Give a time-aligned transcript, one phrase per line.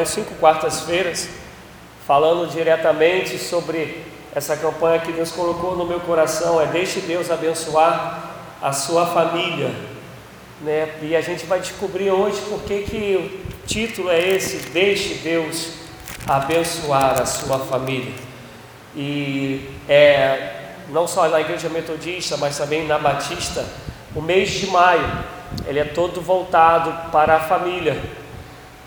[0.00, 1.28] São cinco quartas-feiras
[2.06, 4.02] falando diretamente sobre
[4.34, 8.30] essa campanha que Deus colocou no meu coração, é deixe Deus abençoar
[8.62, 9.70] a sua família.
[10.62, 10.88] Né?
[11.02, 15.72] E a gente vai descobrir hoje por que, que o título é esse, deixe Deus
[16.26, 18.14] abençoar a sua família.
[18.96, 20.56] E é
[20.88, 23.66] não só na igreja metodista, mas também na batista,
[24.14, 25.06] o mês de maio,
[25.66, 28.00] ele é todo voltado para a família.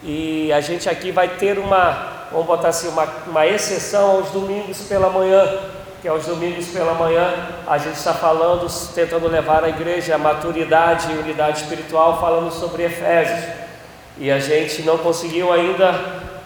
[0.06, 4.82] E a gente aqui vai ter uma, vamos botar assim, uma, uma exceção aos domingos
[4.82, 5.60] pela manhã,
[6.02, 7.34] que aos domingos pela manhã
[7.66, 12.84] a gente está falando, tentando levar a igreja à maturidade e unidade espiritual, falando sobre
[12.84, 13.46] Efésios.
[14.18, 15.94] E a gente não conseguiu ainda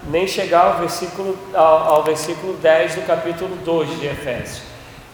[0.08, 4.62] nem chegar ao versículo, ao, ao versículo 10 do capítulo 2 de Efésios.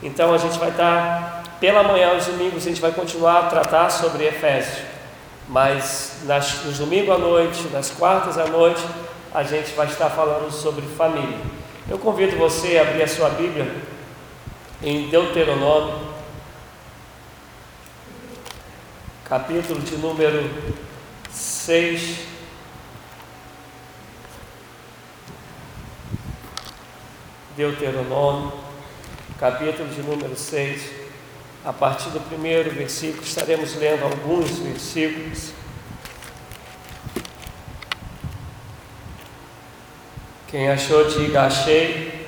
[0.04, 3.90] Então a gente vai estar, pela manhã, aos domingos, a gente vai continuar a tratar
[3.90, 4.93] sobre Efésios.
[5.48, 8.82] Mas nas, nos domingos à noite, nas quartas à noite,
[9.34, 11.38] a gente vai estar falando sobre família.
[11.90, 13.70] Eu convido você a abrir a sua Bíblia
[14.82, 16.08] em Deuteronômio,
[19.26, 20.50] capítulo de número
[21.30, 22.34] 6.
[27.56, 28.64] Deuteronômio
[29.44, 31.03] capítulo de número 6,
[31.66, 35.54] a partir do primeiro versículo, estaremos lendo alguns versículos.
[40.48, 42.28] Quem achou, diga achei.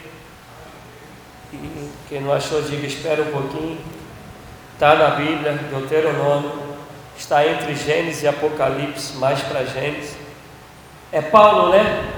[1.52, 3.78] E quem não achou, diga espera um pouquinho.
[4.74, 6.52] Está na Bíblia, Deuteronômio,
[7.18, 10.18] está entre Gênesis e Apocalipse, mais para Gênesis.
[11.12, 12.12] É Paulo, né?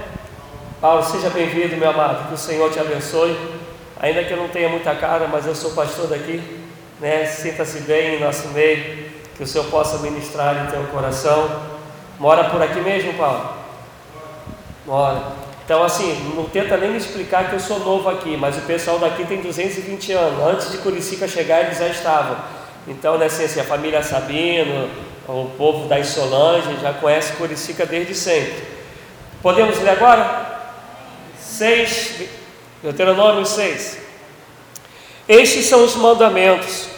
[0.80, 2.28] Paulo, seja bem-vindo, meu amado.
[2.28, 3.36] Que o Senhor te abençoe.
[4.00, 6.57] Ainda que eu não tenha muita cara, mas eu sou pastor daqui,
[7.00, 7.26] né?
[7.26, 11.48] Sinta-se bem em nosso meio, que o Senhor possa ministrar em teu coração.
[12.18, 13.50] Mora por aqui mesmo, Paulo?
[14.86, 15.22] Mora.
[15.64, 18.98] Então, assim, não tenta nem me explicar que eu sou novo aqui, mas o pessoal
[18.98, 20.42] daqui tem 220 anos.
[20.42, 22.38] Antes de Curicica chegar, eles já estavam.
[22.86, 24.88] Então, né, assim, assim, a família Sabino,
[25.28, 28.64] o povo da Solange já conhece Curicica desde sempre.
[29.42, 30.58] Podemos ler agora?
[31.38, 32.22] 6,
[32.82, 34.07] Deuteronômio 6.
[35.28, 36.88] Estes são os mandamentos,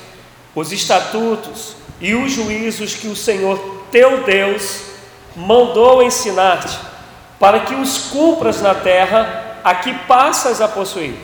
[0.55, 3.59] os estatutos e os juízos que o Senhor
[3.91, 4.83] teu Deus
[5.35, 6.79] mandou ensinar-te,
[7.41, 11.15] para que os cumpras na terra a que passas a possuir,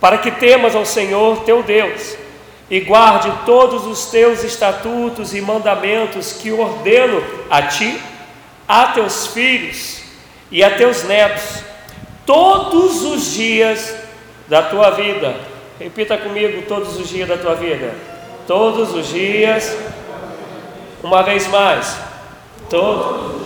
[0.00, 2.16] para que temas ao Senhor teu Deus
[2.68, 8.00] e guarde todos os teus estatutos e mandamentos que ordeno a ti,
[8.66, 10.02] a teus filhos
[10.50, 11.62] e a teus netos
[12.24, 13.94] todos os dias
[14.48, 15.49] da tua vida.
[15.80, 17.94] Repita comigo: todos os dias da tua vida.
[18.46, 19.74] Todos os dias.
[21.02, 21.96] Uma vez mais.
[22.68, 23.40] Todos.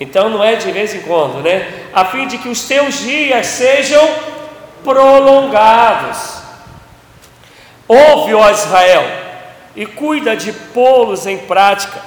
[0.00, 1.68] Então não é de vez em quando, né?
[1.92, 4.08] A fim de que os teus dias sejam
[4.82, 6.40] prolongados.
[7.86, 9.04] Ouve, ó Israel,
[9.76, 12.00] e cuida de pô-los em prática,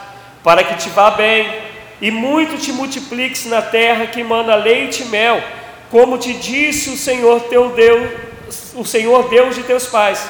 [0.44, 1.48] para que te vá bem
[2.02, 5.44] e muito te multipliques na terra que manda leite e mel,
[5.94, 10.28] como te disse o Senhor teu Deus, o Senhor Deus de teus pais.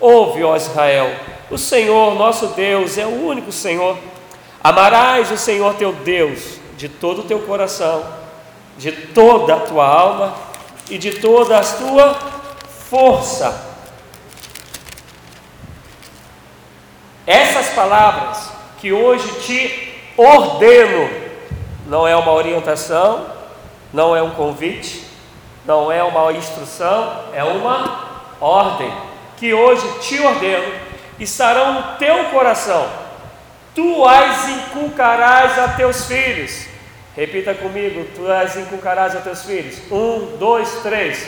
[0.00, 1.14] Ouve, ó Israel,
[1.50, 3.98] o Senhor nosso Deus é o único Senhor.
[4.64, 8.06] Amarás o Senhor teu Deus de todo o teu coração,
[8.78, 10.34] de toda a tua alma
[10.88, 12.18] e de toda a tua
[12.88, 13.76] força.
[17.26, 21.10] Essas palavras que hoje te ordeno,
[21.86, 23.35] não é uma orientação,
[23.92, 25.04] não é um convite,
[25.64, 28.06] não é uma instrução, é uma
[28.40, 28.92] ordem
[29.36, 30.72] que hoje te ordeno,
[31.18, 32.88] estarão no teu coração,
[33.74, 36.66] tu as inculcarás a teus filhos.
[37.16, 39.78] Repita comigo, tu as inculcarás a teus filhos.
[39.90, 41.26] Um, dois, três.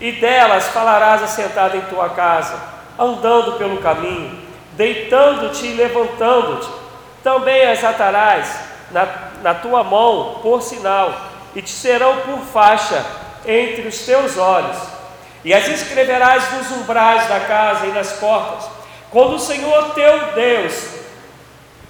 [0.00, 2.60] E delas falarás assentado em tua casa,
[2.98, 4.38] andando pelo caminho,
[4.72, 6.68] deitando-te e levantando-te.
[7.22, 9.06] Também as atarás na,
[9.42, 11.14] na tua mão por sinal,
[11.54, 13.04] e te serão por faixa
[13.46, 14.76] entre os teus olhos.
[15.44, 18.68] E as escreverás nos umbrais da casa e nas portas.
[19.10, 21.02] Quando o Senhor teu Deus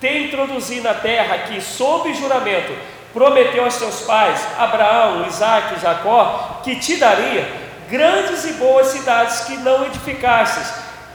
[0.01, 2.73] te introduzir na terra que, sob juramento,
[3.13, 7.47] prometeu aos teus pais, Abraão, Isaac e Jacó, que te daria
[7.89, 10.73] grandes e boas cidades que não edificastes,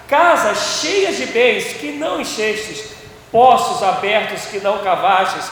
[0.08, 2.92] casas cheias de bens que não enchestes,
[3.32, 5.52] poços abertos que não cavastes,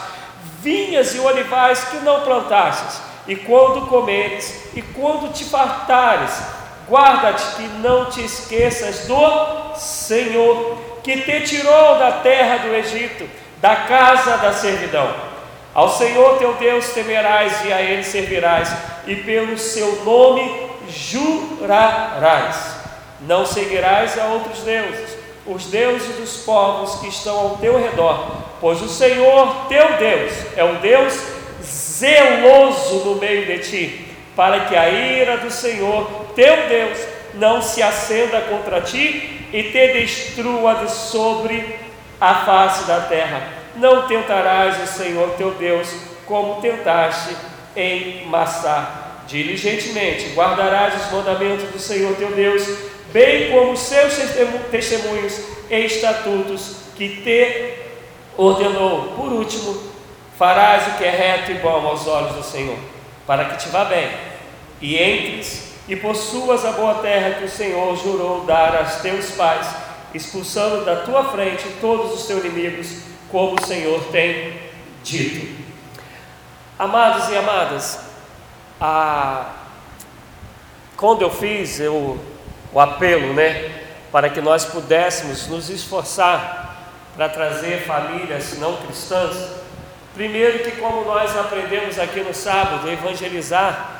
[0.66, 3.00] vinhas e olivais que não plantastes.
[3.28, 6.32] E quando comeres e quando te fartares,
[6.88, 13.28] guarda-te que não te esqueças do Senhor, que te tirou da terra do Egito,
[13.58, 15.08] da casa da servidão.
[15.72, 18.72] Ao Senhor teu Deus temerás e a Ele servirás,
[19.06, 22.76] e pelo seu nome jurarás.
[23.20, 25.16] Não seguirás a outros deuses,
[25.46, 30.64] os deuses dos povos que estão ao teu redor, pois o Senhor teu Deus é
[30.64, 31.14] um Deus
[31.62, 36.98] zeloso no meio de ti, para que a ira do Senhor teu Deus
[37.34, 41.76] não se acenda contra ti e te destrua de sobre
[42.20, 43.48] a face da terra.
[43.76, 45.88] Não tentarás o Senhor teu Deus
[46.24, 47.36] como tentaste
[47.74, 49.22] em Massá.
[49.26, 52.66] Diligentemente guardarás os mandamentos do Senhor teu Deus,
[53.12, 54.14] bem como os seus
[54.70, 57.85] testemunhos e estatutos que te
[58.36, 59.14] ordenou.
[59.16, 59.80] Por último,
[60.38, 62.78] farás o que é reto e bom aos olhos do Senhor,
[63.26, 64.10] para que te vá bem
[64.80, 69.66] e entres e possuas a boa terra que o Senhor jurou dar aos teus pais,
[70.12, 74.60] expulsando da tua frente todos os teus inimigos, como o Senhor tem
[75.02, 75.64] dito.
[76.78, 78.00] Amados e amadas,
[78.80, 79.52] a...
[80.96, 82.18] quando eu fiz eu,
[82.72, 83.70] o apelo, né,
[84.12, 86.65] para que nós pudéssemos nos esforçar
[87.16, 89.34] para trazer famílias não cristãs,
[90.14, 93.90] primeiro que como nós aprendemos aqui no sábado, evangelizar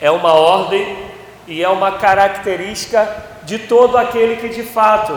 [0.00, 1.06] é uma ordem
[1.46, 5.16] e é uma característica de todo aquele que de fato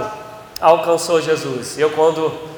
[0.60, 1.80] alcançou Jesus.
[1.80, 2.50] Eu quando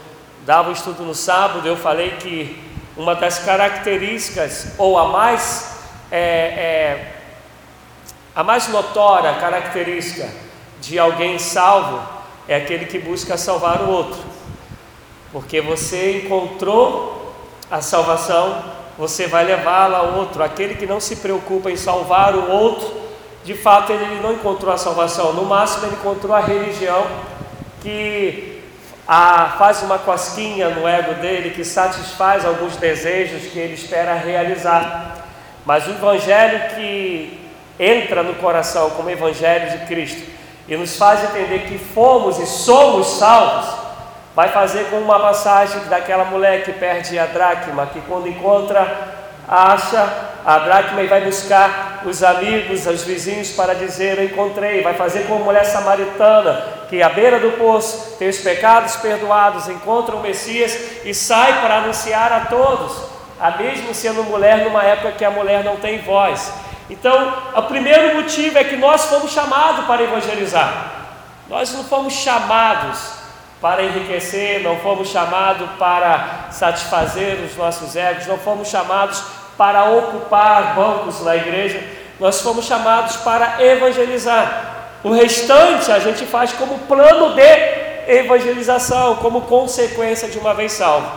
[0.46, 2.62] dava o estudo no sábado, eu falei que
[2.98, 5.80] uma das características ou a mais
[6.12, 7.12] é, é,
[8.36, 10.28] a mais notória característica
[10.82, 12.02] de alguém salvo
[12.48, 14.20] é aquele que busca salvar o outro,
[15.32, 17.34] porque você encontrou
[17.70, 18.64] a salvação,
[18.98, 20.44] você vai levá-la ao outro.
[20.44, 22.92] Aquele que não se preocupa em salvar o outro,
[23.44, 27.06] de fato ele não encontrou a salvação, no máximo ele encontrou a religião
[27.82, 28.62] que
[29.08, 35.26] a, faz uma cosquinha no ego dele, que satisfaz alguns desejos que ele espera realizar.
[35.66, 37.40] Mas o Evangelho que
[37.80, 40.22] entra no coração como Evangelho de Cristo
[40.68, 43.81] e nos faz entender que fomos e somos salvos,
[44.36, 50.32] vai fazer como uma passagem daquela mulher que perde a dracma, que quando encontra, acha
[50.46, 54.82] a dracma e vai buscar os amigos, os vizinhos para dizer: Eu encontrei.
[54.82, 59.68] Vai fazer como a mulher samaritana, que à beira do poço tem os pecados perdoados,
[59.68, 63.12] encontra o Messias e sai para anunciar a todos
[63.42, 66.54] a mesmo sendo mulher numa época que a mulher não tem voz.
[66.88, 70.92] Então, o primeiro motivo é que nós fomos chamados para evangelizar.
[71.50, 73.21] Nós não fomos chamados
[73.62, 79.24] para enriquecer, não fomos chamados para satisfazer os nossos egos, não fomos chamados
[79.58, 81.82] para ocupar bancos na igreja,
[82.20, 84.98] nós fomos chamados para evangelizar.
[85.04, 91.10] O restante a gente faz como plano de evangelização, como consequência de uma vez salvo.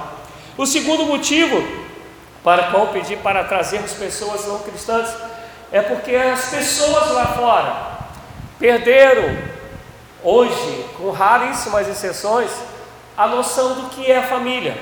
[0.56, 1.84] O segundo motivo
[2.44, 5.08] para qual pedir para trazermos pessoas não cristãs,
[5.72, 7.94] é porque as pessoas lá fora
[8.60, 9.53] perderam,
[10.24, 12.50] hoje, com raríssimas exceções,
[13.16, 14.76] a noção do que é família.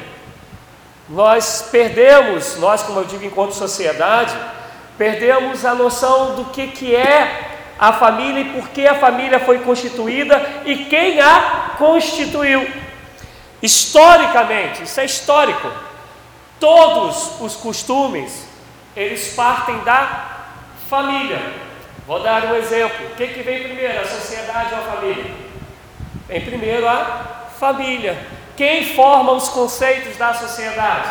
[1.09, 4.35] Nós perdemos, nós, como eu digo, enquanto sociedade,
[4.97, 9.59] perdemos a noção do que, que é a família e por que a família foi
[9.59, 12.67] constituída e quem a constituiu.
[13.61, 15.69] Historicamente, isso é histórico.
[16.61, 18.46] Todos os costumes,
[18.96, 20.46] eles partem da
[20.89, 21.62] família.
[22.06, 23.06] Vou dar um exemplo.
[23.06, 25.25] O que, que vem primeiro, a sociedade ou a família?
[26.29, 28.19] Vem primeiro a família.
[28.56, 31.09] Quem forma os conceitos da sociedade?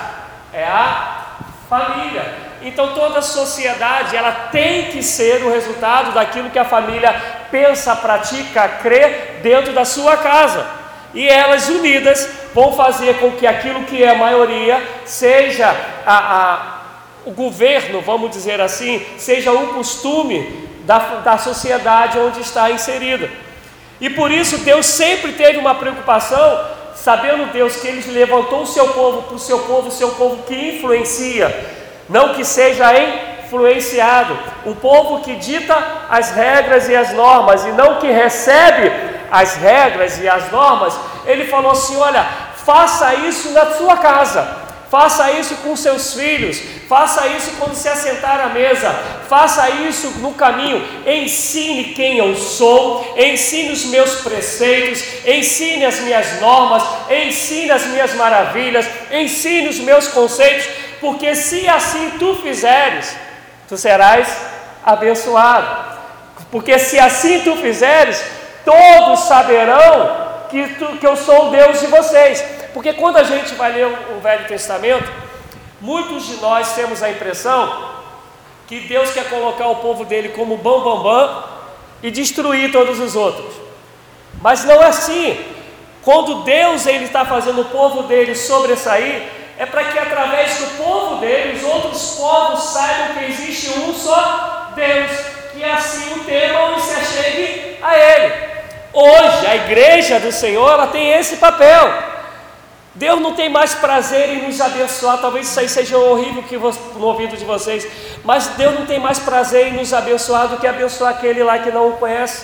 [0.53, 1.38] É a
[1.69, 2.51] família.
[2.62, 7.13] Então toda sociedade ela tem que ser o resultado daquilo que a família
[7.50, 10.67] pensa, pratica, crê dentro da sua casa.
[11.13, 15.74] E elas unidas vão fazer com que aquilo que é a maioria seja
[16.05, 16.81] a, a,
[17.25, 23.29] o governo, vamos dizer assim, seja o costume da, da sociedade onde está inserida.
[24.00, 28.89] E por isso Deus sempre teve uma preocupação, sabendo Deus que Ele levantou o seu
[28.89, 31.53] povo para o seu povo, o seu povo que influencia,
[32.09, 35.77] não que seja influenciado, um povo que dita
[36.09, 38.91] as regras e as normas, e não que recebe
[39.31, 44.47] as regras e as normas, ele falou assim: olha, faça isso na sua casa,
[44.91, 48.93] faça isso com seus filhos, faça isso quando se assentar à mesa,
[49.29, 56.41] faça isso no caminho, ensine quem eu sou, ensine os meus preceitos, ensine as minhas
[56.41, 60.67] normas, ensine as minhas maravilhas, ensine os meus conceitos,
[61.00, 63.15] porque se assim tu fizeres,
[63.69, 64.27] tu serás
[64.83, 65.89] abençoado.
[66.51, 68.21] Porque se assim tu fizeres,
[68.65, 72.60] todos saberão que, tu, que eu sou o Deus de vocês.
[72.73, 75.11] Porque quando a gente vai ler o Velho Testamento,
[75.79, 77.91] muitos de nós temos a impressão
[78.67, 81.43] que Deus quer colocar o povo dele como bam bam bam
[82.01, 83.53] e destruir todos os outros.
[84.41, 85.39] Mas não é assim.
[86.01, 89.23] Quando Deus ele está fazendo o povo dele sobressair,
[89.57, 94.71] é para que através do povo dele os outros povos saibam que existe um só
[94.75, 95.11] Deus,
[95.53, 98.33] que assim o temam e se achegue a Ele.
[98.93, 102.10] Hoje a igreja do Senhor ela tem esse papel.
[102.93, 107.05] Deus não tem mais prazer em nos abençoar, talvez isso aí seja horrível que no
[107.05, 107.88] ouvido de vocês,
[108.24, 111.71] mas Deus não tem mais prazer em nos abençoar do que abençoar aquele lá que
[111.71, 112.43] não o conhece.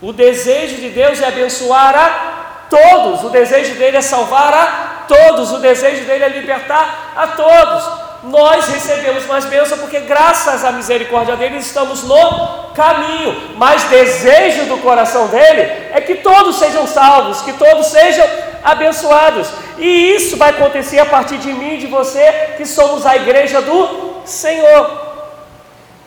[0.00, 5.52] O desejo de Deus é abençoar a todos, o desejo dele é salvar a todos,
[5.52, 8.08] o desejo dele é libertar a todos.
[8.24, 13.54] Nós recebemos mais bênção porque, graças à misericórdia dele, estamos no caminho.
[13.56, 15.60] Mas desejo do coração dele
[15.92, 18.26] é que todos sejam salvos, que todos sejam
[18.62, 19.48] abençoados.
[19.78, 23.60] E isso vai acontecer a partir de mim e de você, que somos a igreja
[23.62, 25.08] do Senhor.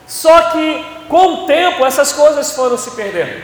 [0.08, 3.42] Só que, com o tempo, essas coisas foram se perdendo.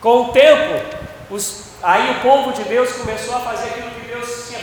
[0.00, 0.84] Com o tempo,
[1.30, 4.60] os, aí o povo de Deus começou a fazer aquilo que Deus tinha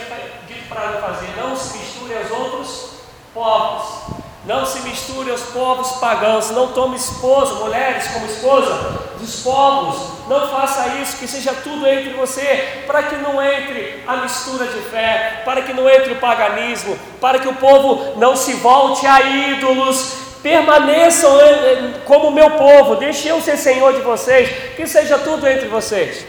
[0.48, 2.90] dito para fazer: não se misture aos outros
[3.32, 4.20] povos.
[4.46, 10.48] Não se misture aos povos pagãos, não tome esposa, mulheres como esposa dos povos, não
[10.48, 15.42] faça isso, que seja tudo entre você, para que não entre a mistura de fé,
[15.44, 20.14] para que não entre o paganismo, para que o povo não se volte a ídolos,
[20.42, 25.46] permaneçam eh, eh, como meu povo, deixe eu ser senhor de vocês, que seja tudo
[25.46, 26.24] entre vocês.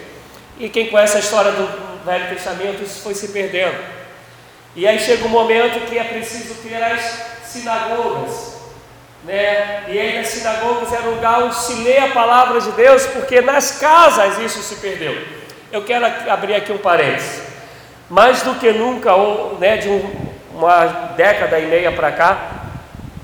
[0.59, 4.00] E quem conhece a história do Velho Testamento, isso foi se perdendo.
[4.75, 7.01] E aí chega um momento que é preciso ter as
[7.43, 8.55] sinagogas,
[9.25, 9.83] né?
[9.87, 13.41] E aí nas sinagogas era um lugar onde se lê a palavra de Deus, porque
[13.41, 15.17] nas casas isso se perdeu.
[15.71, 17.41] Eu quero abrir aqui um parênteses.
[18.09, 20.85] Mais do que nunca, ou, né, de um, uma
[21.15, 22.51] década e meia para cá,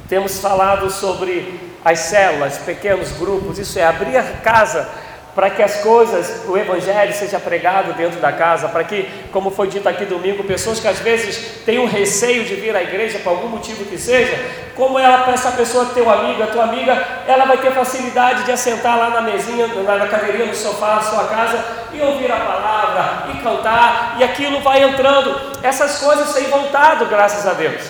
[0.07, 4.89] temos falado sobre as células, pequenos grupos, isso é abrir a casa
[5.37, 9.67] para que as coisas, o Evangelho seja pregado dentro da casa, para que, como foi
[9.67, 13.29] dito aqui domingo, pessoas que às vezes têm um receio de vir à igreja por
[13.29, 14.35] algum motivo que seja,
[14.75, 18.97] como ela, essa pessoa, teu amigo, a tua amiga, ela vai ter facilidade de assentar
[18.97, 21.63] lá na mesinha, na cadeirinha, no sofá da sua casa
[21.93, 27.45] e ouvir a palavra e cantar, e aquilo vai entrando, essas coisas têm voltado, graças
[27.45, 27.83] a Deus.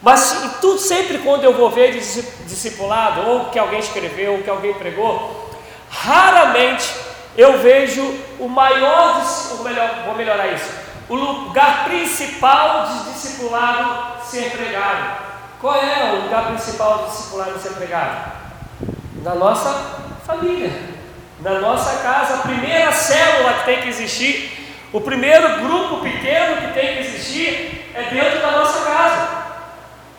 [0.00, 4.72] Mas tudo sempre quando eu vou ver discipulado, ou que alguém escreveu, ou que alguém
[4.74, 5.47] pregou,
[5.90, 6.88] Raramente
[7.36, 8.02] eu vejo
[8.38, 10.70] o maior, ou melhor, vou melhorar isso,
[11.08, 15.28] o lugar principal de discipulado ser pregado.
[15.60, 18.32] Qual é o lugar principal de discipulado ser pregado?
[19.22, 20.70] Na nossa família,
[21.40, 26.72] na nossa casa, a primeira célula que tem que existir, o primeiro grupo pequeno que
[26.74, 29.38] tem que existir é dentro da nossa casa.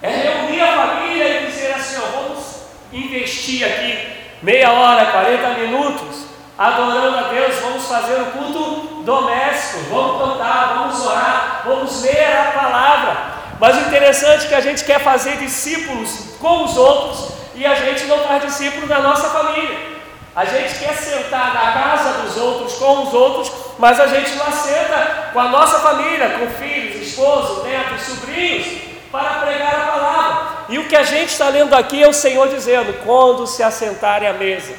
[0.01, 2.45] É reunir a família e dizer assim: ó, vamos
[2.93, 6.25] investir aqui meia hora, 40 minutos,
[6.58, 12.51] adorando a Deus, vamos fazer o culto doméstico, vamos cantar, vamos orar, vamos ler a
[12.51, 13.17] palavra.
[13.60, 17.75] Mas o interessante é que a gente quer fazer discípulos com os outros e a
[17.75, 20.00] gente não faz discípulo da nossa família.
[20.36, 24.51] A gente quer sentar na casa dos outros com os outros, mas a gente não
[24.51, 28.65] senta com a nossa família, com filhos, esposo, netos, sobrinhos,
[29.12, 30.49] para pregar a palavra.
[30.69, 34.29] E o que a gente está lendo aqui é o Senhor dizendo: quando se assentarem
[34.29, 34.73] à mesa,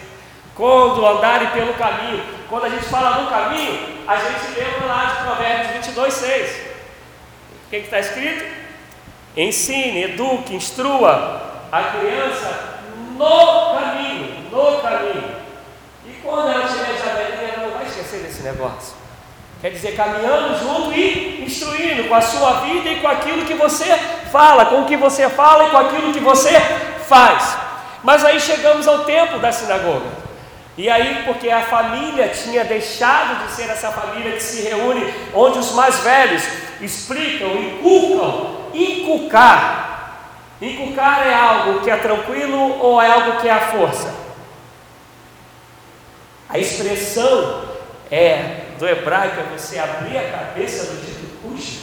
[0.54, 2.22] quando andarem pelo caminho.
[2.48, 6.50] Quando a gente fala do caminho, a gente lembra lá de Provérbios 22, 6.
[7.66, 8.44] O que está escrito?
[9.36, 12.80] Ensine, eduque, instrua a criança
[13.16, 15.36] no caminho, no caminho.
[16.04, 18.94] E quando ela estiver já velhinha, ela não vai esquecer desse negócio.
[19.60, 23.94] Quer dizer, caminhando junto e instruindo com a sua vida e com aquilo que você
[24.32, 26.58] fala, com o que você fala e com aquilo que você
[27.06, 27.58] faz.
[28.02, 30.06] Mas aí chegamos ao tempo da sinagoga.
[30.78, 35.58] E aí, porque a família tinha deixado de ser essa família que se reúne, onde
[35.58, 36.42] os mais velhos
[36.80, 40.16] explicam, inculcam, inculcar.
[40.62, 44.14] Inculcar é algo que é tranquilo ou é algo que é a força?
[46.48, 47.64] A expressão
[48.10, 51.80] é do hebraico é você abrir a cabeça do dito cujo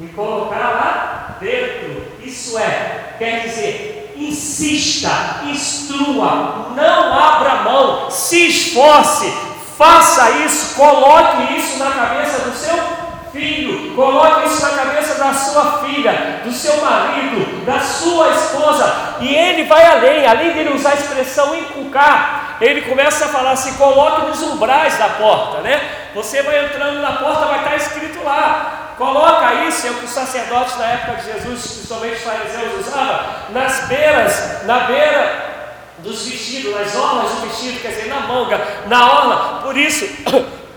[0.00, 2.06] e colocar lá dentro.
[2.24, 9.30] Isso é, quer dizer, insista, instrua, não abra mão, se esforce,
[9.76, 13.05] faça isso, coloque isso na cabeça do seu
[13.36, 19.34] filho, coloque isso na cabeça da sua filha, do seu marido, da sua esposa, e
[19.34, 24.26] ele vai além, além dele usar a expressão inculcar, ele começa a falar assim: coloque
[24.26, 25.80] nos umbrais da porta, né?
[26.14, 30.10] Você vai entrando na porta, vai estar escrito lá: coloca isso, é o que os
[30.10, 35.56] sacerdotes na época de Jesus, principalmente os fariseus, usavam, nas beiras, na beira
[35.98, 39.60] dos vestidos, nas orlas do vestido, quer dizer, na manga, na orla.
[39.62, 40.06] Por isso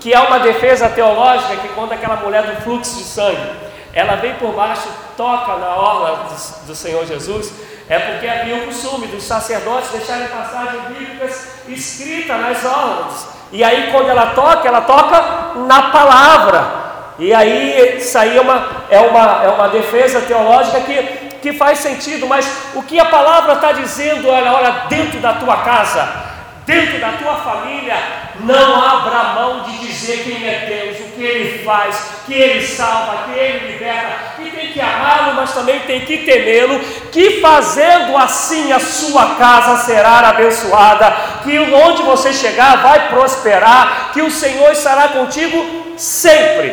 [0.00, 3.70] que é uma defesa teológica que conta aquela mulher do fluxo de sangue.
[3.92, 7.52] Ela vem por baixo, toca na orla do, do Senhor Jesus,
[7.88, 13.28] é porque havia o costume dos sacerdotes deixarem passagens bíblicas escritas nas orlas.
[13.52, 16.80] E aí, quando ela toca, ela toca na palavra.
[17.18, 21.02] E aí, isso aí é uma, é uma, é uma defesa teológica que,
[21.42, 25.58] que faz sentido, mas o que a palavra está dizendo, olha, olha, dentro da tua
[25.58, 26.29] casa,
[26.70, 27.96] dentro da tua família,
[28.38, 33.24] não abra mão de dizer quem é Deus, o que Ele faz, que Ele salva,
[33.24, 36.78] que Ele liberta, que tem que amá-lo, mas também tem que temê-lo,
[37.10, 41.12] que fazendo assim a sua casa será abençoada,
[41.42, 46.72] que onde você chegar vai prosperar, que o Senhor estará contigo sempre.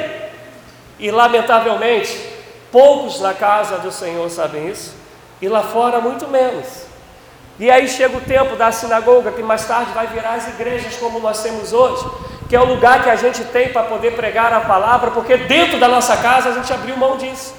[1.00, 2.16] E lamentavelmente,
[2.72, 4.96] poucos na casa do Senhor sabem isso,
[5.42, 6.87] e lá fora muito menos.
[7.60, 11.20] E aí chega o tempo da sinagoga, que mais tarde vai virar as igrejas como
[11.20, 12.06] nós temos hoje,
[12.48, 15.80] que é o lugar que a gente tem para poder pregar a palavra, porque dentro
[15.80, 17.56] da nossa casa a gente abriu mão disso.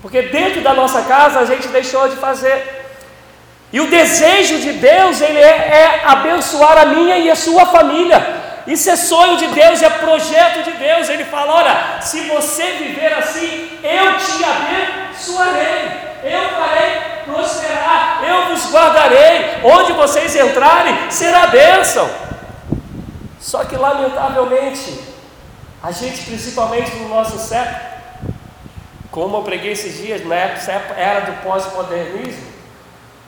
[0.00, 2.86] Porque dentro da nossa casa a gente deixou de fazer.
[3.72, 8.44] E o desejo de Deus, ele é, é abençoar a minha e a sua família.
[8.66, 11.08] Isso é sonho de Deus, é projeto de Deus.
[11.08, 15.90] Ele fala: olha, se você viver assim, eu te abençoarei,
[16.24, 19.60] eu farei prosperar, eu vos guardarei.
[19.62, 22.08] Onde vocês entrarem, será bênção.
[23.38, 25.00] Só que, lamentavelmente,
[25.82, 27.96] a gente, principalmente no nosso século,
[29.10, 32.46] como eu preguei esses dias, na era do pós-modernismo,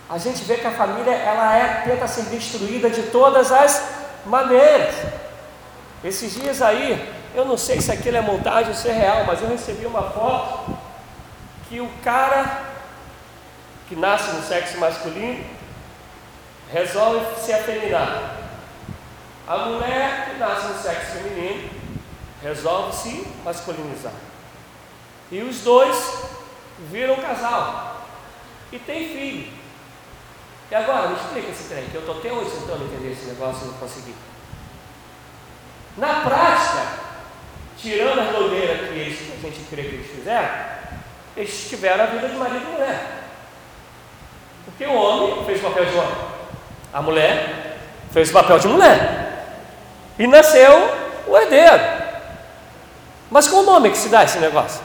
[0.08, 3.90] a gente vê que a família ela é, tenta ser destruída de todas as
[4.24, 4.94] maneiras.
[6.02, 9.42] Esses dias aí, eu não sei se aquilo é montagem ou se é real, mas
[9.42, 10.76] eu recebi uma foto
[11.68, 12.67] que o cara
[13.88, 15.44] que nasce no sexo masculino
[16.70, 18.36] resolve se afeminar.
[19.46, 21.70] A mulher que nasce no sexo feminino
[22.42, 24.12] resolve se masculinizar.
[25.30, 26.24] E os dois
[26.90, 28.06] viram casal
[28.70, 29.52] e tem filho.
[30.70, 33.64] E agora, me explica esse trem, que eu estou até hoje tentando entender esse negócio
[33.64, 34.14] e não consegui.
[35.96, 37.08] Na prática,
[37.78, 40.48] tirando as doideiras que, que a gente crê que eles fizeram,
[41.34, 43.17] eles tiveram a vida de marido e mulher.
[44.68, 46.16] Porque o homem fez o papel de homem,
[46.92, 47.78] a mulher
[48.12, 49.46] fez o papel de mulher.
[50.18, 50.90] E nasceu
[51.26, 51.80] o herdeiro.
[53.30, 54.82] Mas qual o nome que se dá esse negócio?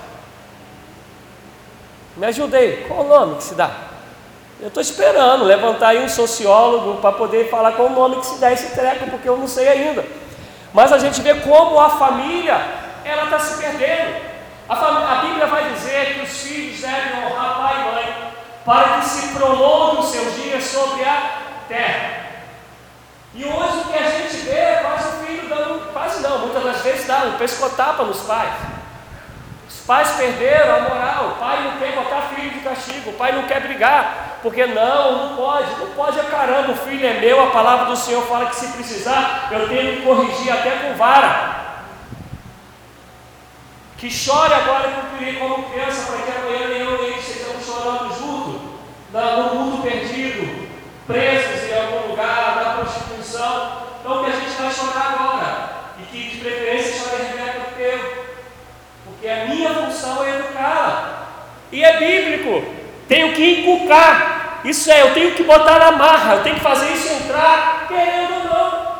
[2.15, 3.72] Me ajudei, qual o nome que se dá?
[4.62, 8.39] Eu estou esperando levantar aí um sociólogo para poder falar qual o nome que se
[8.39, 10.06] dá esse treco, porque eu não sei ainda.
[10.74, 12.62] Mas a gente vê como a família
[13.04, 14.34] ela está se perdendo.
[14.69, 18.34] A, a, Bíblia vai dizer que os filhos devem honrar pai e mãe
[18.65, 22.23] para que se prolongue os seus dias sobre a terra.
[23.36, 26.63] E hoje o que a gente vê é quase o filho dando, quase não, muitas
[26.63, 28.54] das vezes dá um pescotapa nos pais.
[29.67, 33.32] Os pais perderam a moral, o pai não quer botar filho de castigo, o pai
[33.32, 37.43] não quer brigar, porque não, não pode, não pode é caramba, o filho é meu,
[37.43, 41.63] a palavra do Senhor fala que se precisar, eu tenho que corrigir até com vara.
[43.97, 44.89] Que chore agora
[45.39, 48.80] como criança, para que amanhã nem estejamos chorando junto,
[49.12, 49.84] no mundo
[51.13, 53.84] presos em algum lugar, na prostituição.
[53.99, 58.26] Então que a gente vai chorar agora, e que de preferência chore Rebeca do teu,
[59.06, 61.28] porque a minha função é educá-la,
[61.71, 64.62] e é bíblico tenho que inculcar.
[64.65, 68.34] Isso é, eu tenho que botar na marra, eu tenho que fazer isso entrar, querendo
[68.34, 68.93] ou não.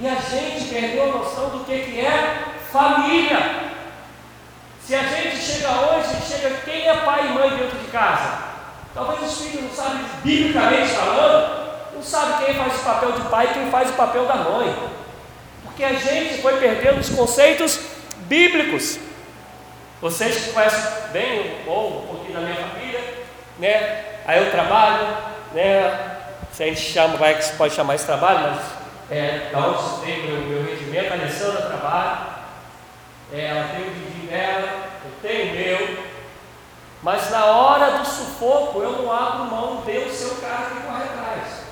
[0.00, 2.38] E a gente perdeu a noção do que, que é
[2.70, 3.70] família.
[4.84, 8.49] Se a gente chega hoje, chega quem é pai e mãe dentro de casa?
[8.94, 11.60] Talvez os filhos não sabem, biblicamente falando,
[11.94, 14.74] não sabem quem faz o papel de pai e quem faz o papel da mãe.
[15.64, 17.80] Porque a gente foi perdendo os conceitos
[18.26, 18.98] bíblicos.
[20.00, 23.00] Vocês que conhecem bem ou um pouquinho da minha família,
[23.58, 24.04] né?
[24.26, 25.06] Aí eu trabalho,
[25.52, 26.16] né?
[26.52, 30.20] Se a gente chama, vai que pode chamar esse trabalho, mas é, da onde tem
[30.20, 32.18] o meu, meu rendimento, a Alessandra trabalha,
[33.32, 34.68] é, ela tem o Didi dela,
[35.04, 35.98] eu tenho o meu,
[37.02, 41.04] mas na hora do sufoco eu não abro mão, Deus ser o cara que corre
[41.04, 41.62] atrás,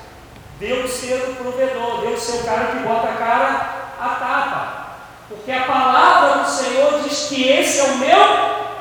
[0.59, 4.89] Deus ser o provedor, Deus ser o cara que bota a cara a tapa.
[5.29, 8.19] Porque a palavra do Senhor diz que esse é o meu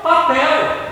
[0.02, 0.88] papel.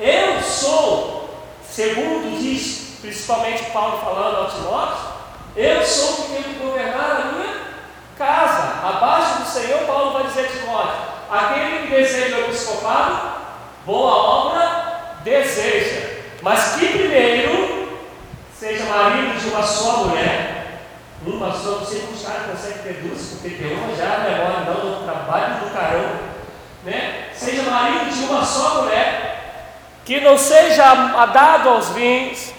[0.00, 5.18] Eu sou, segundo diz principalmente Paulo falando ao Timóteo,
[5.56, 7.54] eu sou o que tenho que governar a minha
[8.16, 8.86] casa.
[8.86, 13.38] Abaixo do Senhor, Paulo vai dizer a Timóteo: aquele que deseja o episcopado,
[13.88, 17.88] boa obra deseja, mas que primeiro
[18.54, 20.82] seja marido de uma só mulher,
[21.26, 25.04] uma só, você não sabe, consegue ter duas, porque tem uma já, memória não, do
[25.04, 26.10] trabalho do carão,
[26.84, 27.28] né?
[27.32, 29.64] Seja marido de uma só mulher,
[30.04, 30.94] que não seja
[31.32, 32.52] dado aos vinhos,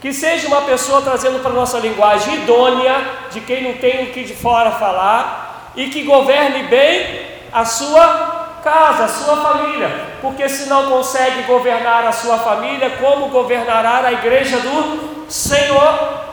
[0.00, 4.12] que seja uma pessoa trazendo para a nossa linguagem idônea, de quem não tem o
[4.12, 8.33] que de fora falar, e que governe bem a sua
[8.64, 14.12] casa, a sua família, porque se não consegue governar a sua família, como governará a
[14.12, 16.24] igreja do Senhor?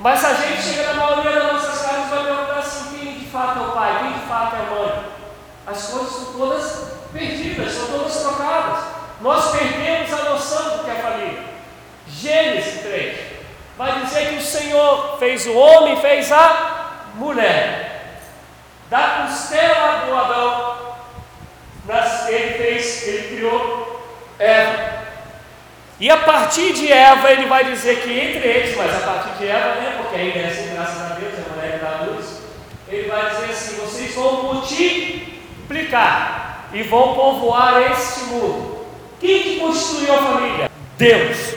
[0.00, 3.26] Mas a gente chega na maioria das nossas casas e vai perguntar assim: quem de
[3.26, 5.04] fato é o pai, quem de fato é a mãe?
[5.66, 8.84] As coisas são todas perdidas, são todas trocadas.
[9.20, 11.44] Nós perdemos a noção do que é família.
[12.08, 13.38] Gênesis 3
[13.78, 18.20] vai dizer que o Senhor fez o homem, fez a mulher.
[18.90, 20.87] Da costela do Adão,
[22.28, 24.04] ele fez, ele criou
[24.38, 24.98] Eva.
[26.00, 29.48] E a partir de Eva, ele vai dizer que entre eles, mas a partir de
[29.48, 32.42] Eva, né, porque ainda é assim, graças a Deus, é a mulher da luz,
[32.88, 38.86] ele vai dizer assim: vocês vão multiplicar e vão povoar este mundo.
[39.18, 40.70] Quem que construiu a família?
[40.96, 41.56] Deus.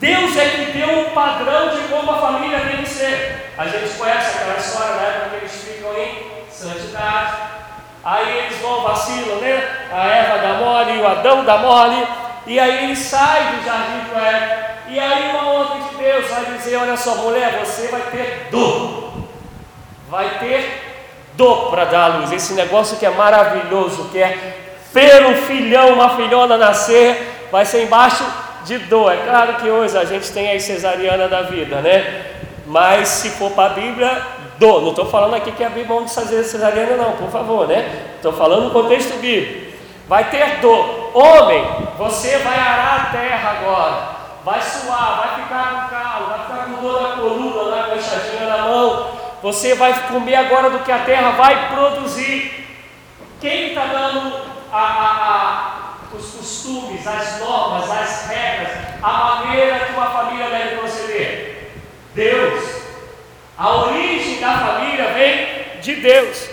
[0.00, 3.52] Deus é que deu um padrão de como a família tem que ser.
[3.56, 5.20] A gente conhece aquela história, né?
[5.20, 7.36] Porque eles ficam em santidade.
[8.02, 9.68] Aí eles vão, vacilam, né?
[9.92, 12.06] A Eva dá mole, o Adão dá mole.
[12.46, 14.70] E aí eles saem do jardim do Éden.
[14.88, 19.12] E aí uma ordem de Deus vai dizer: Olha só, mulher, você vai ter dor.
[20.08, 20.90] Vai ter
[21.34, 22.32] dor para dar a luz.
[22.32, 24.56] Esse negócio que é maravilhoso, que é
[24.92, 28.24] ver um filhão, uma filhona nascer, vai ser embaixo
[28.64, 29.12] de dor.
[29.12, 32.24] É claro que hoje a gente tem a cesariana da vida, né?
[32.66, 34.22] Mas se for para a Bíblia,
[34.60, 38.12] Não estou falando aqui que a Bíblia vamos fazer cesariana, não, por favor, né?
[38.16, 39.70] Estou falando no contexto bíblico.
[40.06, 41.10] Vai ter dor.
[41.14, 41.64] Homem,
[41.96, 44.20] você vai arar a terra agora.
[44.44, 47.96] Vai suar, vai ficar com calo, vai ficar com dor na coluna, lá com a
[47.96, 49.10] enxadinha na mão.
[49.42, 52.66] Você vai comer agora do que a terra vai produzir.
[53.40, 59.92] Quem está dando a, a, a os costumes, as normas, as regras, a maneira que
[59.92, 61.72] uma família deve proceder?
[62.14, 62.79] Deus.
[63.60, 66.48] A origem da família vem de Deus.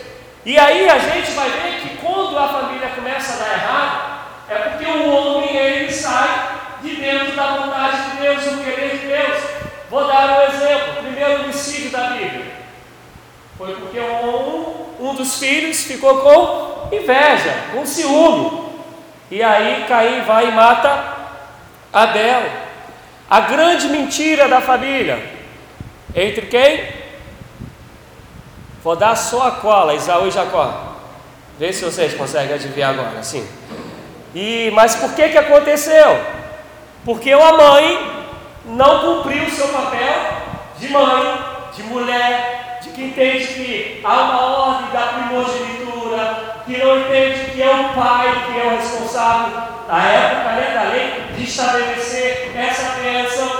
[0.46, 4.56] E aí a gente vai ver que quando a família começa a dar errado, é
[4.56, 6.50] porque o homem ele sai
[6.82, 9.42] de dentro da vontade de Deus, o querer de Deus.
[9.90, 11.02] Vou dar um exemplo.
[11.02, 12.46] Primeiro homicídio da Bíblia.
[13.58, 18.68] Foi porque um, um dos filhos ficou com inveja, com ciúme.
[19.32, 21.06] E aí Caim vai e mata
[21.94, 22.44] Abel.
[23.30, 25.38] A grande mentira da família.
[26.14, 26.97] Entre quem?
[28.88, 30.96] Vou dar só a cola, Isaú e Jacó.
[31.60, 33.46] Vê se vocês conseguem adivinhar agora, sim.
[34.34, 36.18] E, mas por que que aconteceu?
[37.04, 38.26] Porque a mãe
[38.64, 40.16] não cumpriu o seu papel
[40.80, 41.38] de mãe,
[41.76, 47.62] de mulher, de que entende que há uma ordem da primogenitura, que não entende que
[47.62, 53.02] é o pai que é o responsável, na época né, da lei, de estabelecer essa
[53.02, 53.52] bênção.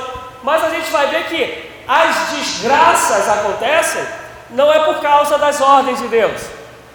[0.42, 6.00] Mas a gente vai ver que as desgraças acontecem não é por causa das ordens
[6.00, 6.42] de Deus,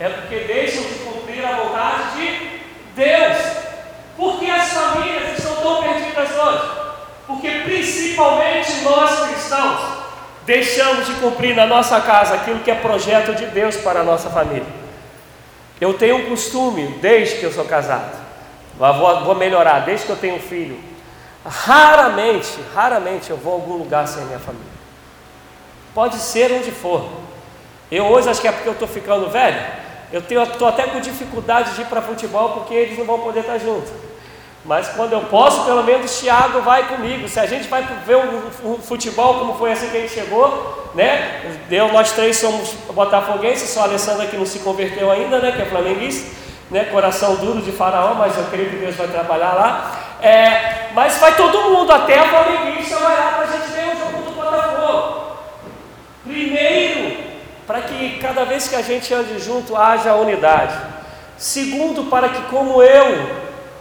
[0.01, 2.61] é porque deixam de cumprir a vontade de
[2.95, 3.39] Deus.
[4.17, 6.71] Por que as famílias estão tão perdidas hoje?
[7.27, 9.81] Porque principalmente nós cristãos
[10.45, 14.29] deixamos de cumprir na nossa casa aquilo que é projeto de Deus para a nossa
[14.29, 14.67] família.
[15.81, 18.17] Eu tenho um costume, desde que eu sou casado,
[18.77, 20.79] vou, vou melhorar, desde que eu tenho um filho.
[21.45, 24.73] Raramente, raramente eu vou a algum lugar sem minha família.
[25.95, 27.09] Pode ser onde for.
[27.93, 29.61] Eu hoje acho que é porque eu estou ficando velho.
[30.11, 33.59] Eu estou até com dificuldade de ir para futebol porque eles não vão poder estar
[33.59, 33.93] juntos.
[34.65, 37.29] Mas quando eu posso, pelo menos Thiago vai comigo.
[37.29, 41.43] Se a gente vai ver um, futebol como foi assim que a gente chegou, né?
[41.71, 45.53] Eu, nós três somos botafoguenses, só a Alessandra que não se converteu ainda, né?
[45.53, 46.35] Que é flamenguista,
[46.71, 46.85] né?
[46.85, 50.17] Coração duro de faraó, mas eu creio que Deus vai trabalhar lá.
[50.23, 53.99] É, mas vai todo mundo, até a flamenguista vai lá para a gente ver o
[53.99, 55.23] jogo do Botafogo.
[56.25, 56.92] Primeiro,
[57.67, 60.75] para que cada vez que a gente ande junto haja unidade.
[61.37, 63.29] Segundo, para que como eu,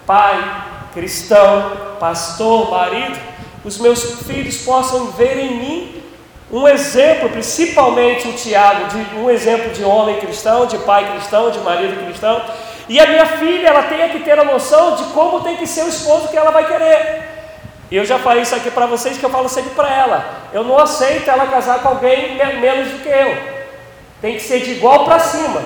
[0.06, 0.63] pai,
[0.94, 3.20] cristão, pastor, marido,
[3.63, 6.04] os meus filhos possam ver em mim
[6.52, 11.60] um exemplo, principalmente o Tiago, de um exemplo de homem cristão, de pai cristão, de
[11.60, 12.41] marido cristão,
[12.89, 15.84] e a minha filha, ela tenha que ter a noção de como tem que ser
[15.84, 17.22] o esposo que ela vai querer.
[17.89, 20.26] Eu já falei isso aqui para vocês que eu falo sempre para ela.
[20.52, 23.61] Eu não aceito ela casar com alguém menos do que eu.
[24.22, 25.62] Tem que ser de igual para cima.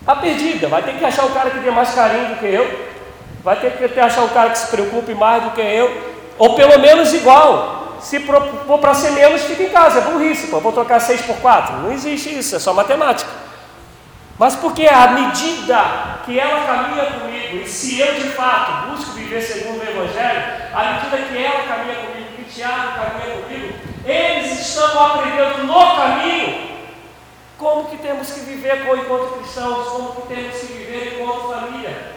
[0.00, 2.88] Está perdida, vai ter que achar o cara que dê mais carinho do que eu,
[3.42, 6.78] vai ter que achar o cara que se preocupe mais do que eu, ou pelo
[6.78, 7.98] menos igual.
[8.00, 10.60] Se for para ser menos, fica em casa, é burrice, pô.
[10.60, 11.78] vou trocar 6 por 4.
[11.78, 13.28] Não existe isso, é só matemática.
[14.38, 15.82] Mas porque à medida
[16.24, 20.92] que ela caminha comigo, e se eu de fato busco viver segundo o Evangelho, à
[20.92, 23.74] medida que ela caminha comigo, que Tiago caminha comigo,
[24.04, 26.65] eles estão aprendendo no caminho
[27.58, 32.16] como que temos que viver enquanto cristãos, como que temos que viver enquanto família.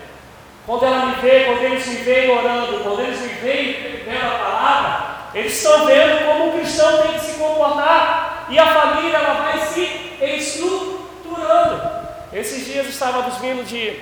[0.66, 4.38] Quando ela me vê, quando eles me veem orando, quando eles me veem vendo a
[4.38, 8.48] palavra, eles estão vendo como o cristão tem que se comportar.
[8.50, 11.90] E a família ela vai se estruturando.
[12.34, 14.00] Esses dias estávamos vindo de.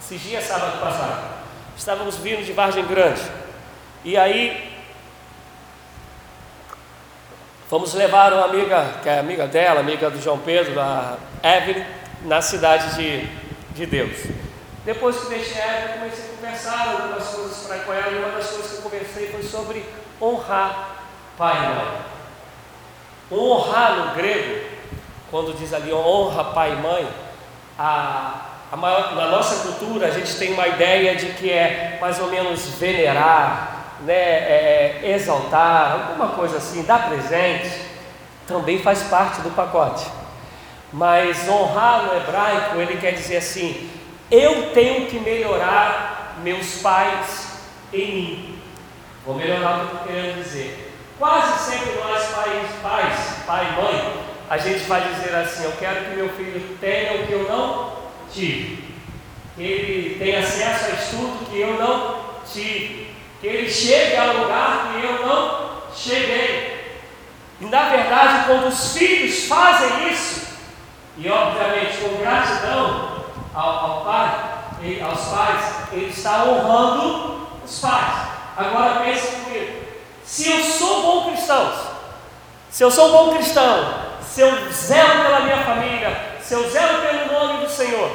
[0.00, 1.22] Esses dias, sábado passado,
[1.76, 3.20] estávamos vindo de Vargem Grande.
[4.04, 4.79] E aí
[7.70, 11.84] fomos levar uma amiga, que é amiga dela, amiga do João Pedro, a Evelyn,
[12.24, 13.24] na cidade de,
[13.76, 14.24] de Deus.
[14.84, 18.30] Depois que deixei ela, eu comecei a conversar algumas coisas para com ela, e uma
[18.30, 19.86] das coisas que eu conversei foi sobre
[20.20, 20.96] honrar
[21.38, 23.40] pai e mãe.
[23.40, 24.66] Honrar no grego,
[25.30, 27.08] quando diz ali honra pai e mãe,
[27.78, 32.18] a, a maior, na nossa cultura a gente tem uma ideia de que é mais
[32.18, 37.70] ou menos venerar, né, é, é exaltar, alguma coisa assim, dar presente,
[38.46, 40.06] também faz parte do pacote.
[40.92, 43.90] Mas honrar no hebraico, ele quer dizer assim,
[44.30, 47.60] eu tenho que melhorar meus pais
[47.92, 48.58] em mim.
[49.24, 50.94] Vou melhorar o que eu querendo dizer.
[51.18, 56.06] Quase sempre nós, pais, pais, pai e mãe, a gente vai dizer assim: Eu quero
[56.06, 57.92] que meu filho tenha o que eu não
[58.32, 58.82] tive,
[59.54, 63.09] que ele tenha acesso a estudo que eu não tive,
[63.40, 67.00] que ele chegue ao lugar que eu não cheguei.
[67.60, 70.48] E na verdade, quando os filhos fazem isso,
[71.16, 73.24] e obviamente com gratidão,
[73.54, 74.50] ao, ao pai,
[75.02, 78.28] aos pais, ele está honrando os pais.
[78.56, 79.84] Agora pense comigo:
[80.24, 81.72] se eu sou bom cristão,
[82.70, 87.32] se eu sou bom cristão, se eu zelo pela minha família, se eu zelo pelo
[87.32, 88.10] nome do Senhor,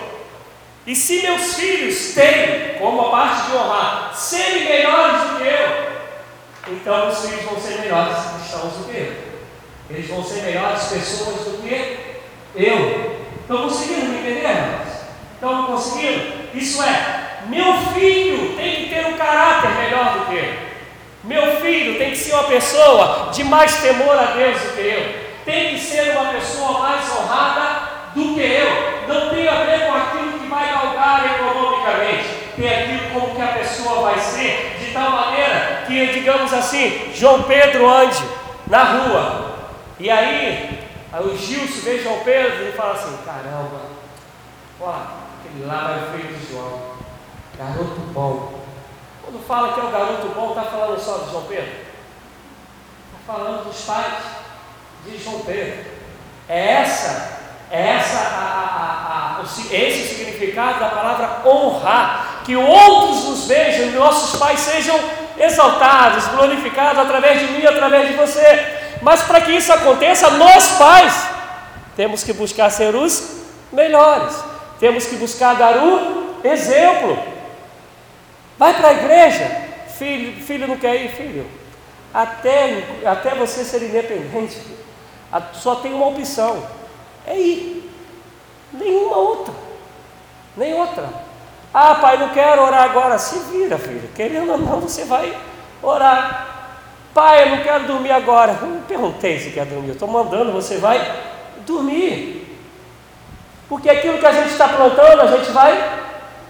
[0.88, 6.76] e se meus filhos têm, como a parte de honrar, serem melhores do que eu,
[6.76, 9.26] então os filhos vão ser melhores cristãos do que eu.
[9.90, 12.00] Eles vão ser melhores pessoas do que
[12.56, 13.20] eu.
[13.42, 14.88] Estão conseguindo me entender, irmãos?
[15.34, 16.34] Estão conseguindo?
[16.56, 20.54] Isso é, meu filho tem que ter um caráter melhor do que eu.
[21.24, 25.26] Meu filho tem que ser uma pessoa de mais temor a Deus do que eu.
[25.46, 29.08] Tem que ser uma pessoa mais honrada do que eu.
[29.08, 30.15] Não tem a ver com aquilo
[31.26, 32.46] economicamente.
[32.56, 37.44] Tem aquilo como que a pessoa vai ser, de tal maneira que, digamos assim, João
[37.44, 38.24] Pedro ande
[38.68, 39.56] na rua.
[40.00, 43.82] E aí, o Gilson vê João Pedro e fala assim: caramba,
[44.80, 45.26] olha
[45.64, 46.82] lá vai o filho de João,
[47.58, 48.66] garoto bom.
[49.24, 51.72] Quando fala que é o garoto bom, está falando só de João Pedro?
[51.72, 54.24] Está falando dos pais
[55.06, 55.86] de João Pedro.
[56.50, 57.40] É essa,
[57.72, 62.42] é essa a, a, a, esse o significado da palavra honrar.
[62.46, 65.00] Que outros nos vejam, nossos pais sejam
[65.38, 68.78] exaltados, glorificados através de mim, através de você.
[69.02, 71.28] Mas para que isso aconteça, nós pais
[71.96, 74.36] temos que buscar ser os melhores.
[74.80, 77.18] Temos que buscar dar o exemplo.
[78.58, 79.64] Vai para a igreja.
[79.98, 81.48] Filho, filho não quer ir, filho.
[82.14, 84.58] Até, até você ser independente,
[85.54, 86.66] só tem uma opção:
[87.28, 87.92] é ir.
[88.74, 89.54] Nenhuma outra.
[90.56, 91.10] Nem outra.
[91.74, 93.18] Ah, pai, não quero orar agora.
[93.18, 94.10] Se vira, filho.
[94.16, 95.36] Querendo ou não, você vai
[95.82, 96.48] orar.
[97.14, 98.58] Pai, eu não quero dormir agora.
[98.62, 99.90] Eu não perguntei se quer dormir.
[99.90, 101.00] Eu estou mandando, você vai
[101.66, 102.46] dormir.
[103.68, 106.00] Porque aquilo que a gente está plantando, a gente vai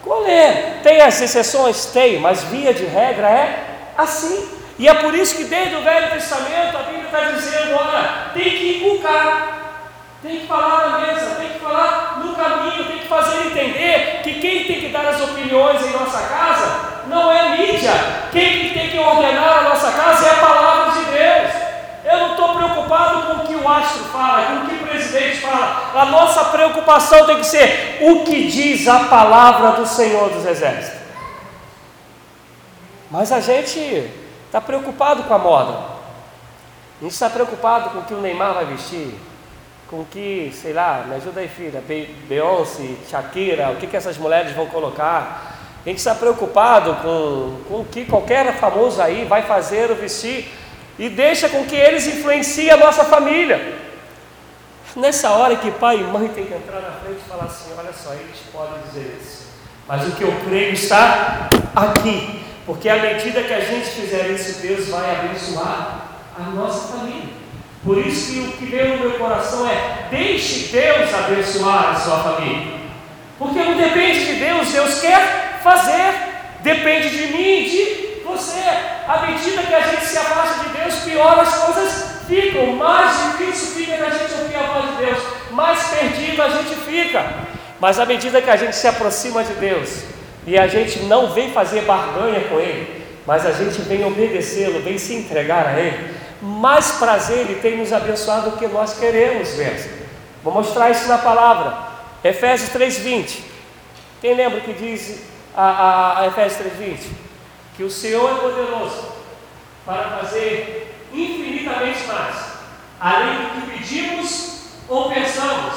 [0.04, 0.82] colher.
[0.84, 1.86] Tem as exceções?
[1.88, 3.66] Tem, mas via de regra é
[3.98, 4.48] assim.
[4.78, 8.44] E é por isso que desde o Velho Testamento a Bíblia está dizendo: olha, tem
[8.44, 9.65] que inculcar,
[10.26, 14.40] tem que falar na mesa, tem que falar no caminho, tem que fazer entender que
[14.40, 17.92] quem tem que dar as opiniões em nossa casa não é mídia,
[18.32, 21.66] quem tem que ordenar a nossa casa é a palavra de Deus.
[22.04, 25.38] Eu não estou preocupado com o que o astro fala, com o que o presidente
[25.38, 25.92] fala.
[25.94, 31.02] A nossa preocupação tem que ser o que diz a palavra do Senhor dos Exércitos.
[33.12, 34.12] Mas a gente
[34.46, 35.74] está preocupado com a moda.
[37.00, 39.16] A gente está preocupado com o que o Neymar vai vestir,
[39.90, 41.84] com que, sei lá, me ajuda aí, filha,
[42.28, 45.54] Beyoncé, Shakira, o que, que essas mulheres vão colocar.
[45.86, 50.52] A gente está preocupado com, com o que qualquer famoso aí vai fazer ou vestir
[50.98, 53.78] e deixa com que eles influenciem a nossa família.
[54.96, 57.92] Nessa hora que pai e mãe têm que entrar na frente e falar assim: olha
[57.94, 59.48] só, eles podem dizer isso,
[59.88, 64.62] mas o que eu creio está aqui, porque à medida que a gente fizer isso,
[64.62, 66.08] Deus vai abençoar
[66.40, 67.45] a nossa família.
[67.86, 72.18] Por isso que o que veio no meu coração é: deixe Deus abençoar a sua
[72.18, 72.74] família,
[73.38, 76.14] porque não depende de Deus, Deus quer fazer,
[76.62, 78.64] depende de mim e de você.
[79.08, 83.86] À medida que a gente se afasta de Deus, pior as coisas ficam, mais difícil
[83.86, 87.24] fica da gente ouvir a voz de Deus, mais perdido a gente fica.
[87.80, 90.06] Mas à medida que a gente se aproxima de Deus
[90.48, 94.98] e a gente não vem fazer barganha com Ele, mas a gente vem obedecê-lo, vem
[94.98, 100.08] se entregar a Ele, mais prazer Ele tem nos abençoado do que nós queremos ver.
[100.44, 101.76] Vou mostrar isso na palavra.
[102.24, 103.40] Efésios 3,20.
[104.22, 105.24] Quem lembra que diz
[105.56, 106.98] a, a, a Efésios 3,20?
[107.78, 109.16] Que o Senhor é poderoso
[109.86, 112.36] para fazer infinitamente mais,
[113.00, 115.74] além do que pedimos ou pensamos,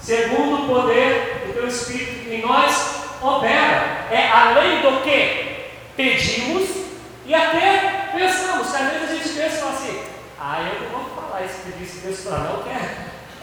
[0.00, 4.06] segundo o poder do teu Espírito em nós opera.
[4.10, 6.83] É além do que pedimos
[7.26, 8.74] e até pensamos.
[8.74, 10.02] Às vezes a gente pensa assim,
[10.40, 12.72] ah, eu não vou falar isso que disse Deus para não, que é,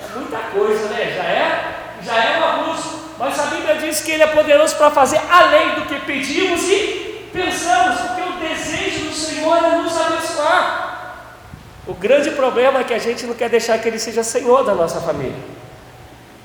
[0.03, 1.13] é muita coisa, né?
[1.15, 3.01] Já é, já é um abuso.
[3.17, 7.29] Mas a Bíblia diz que Ele é poderoso para fazer além do que pedimos e
[7.31, 10.91] pensamos, porque o desejo do Senhor é nos abençoar.
[11.87, 14.73] O grande problema é que a gente não quer deixar que ele seja senhor da
[14.73, 15.35] nossa família.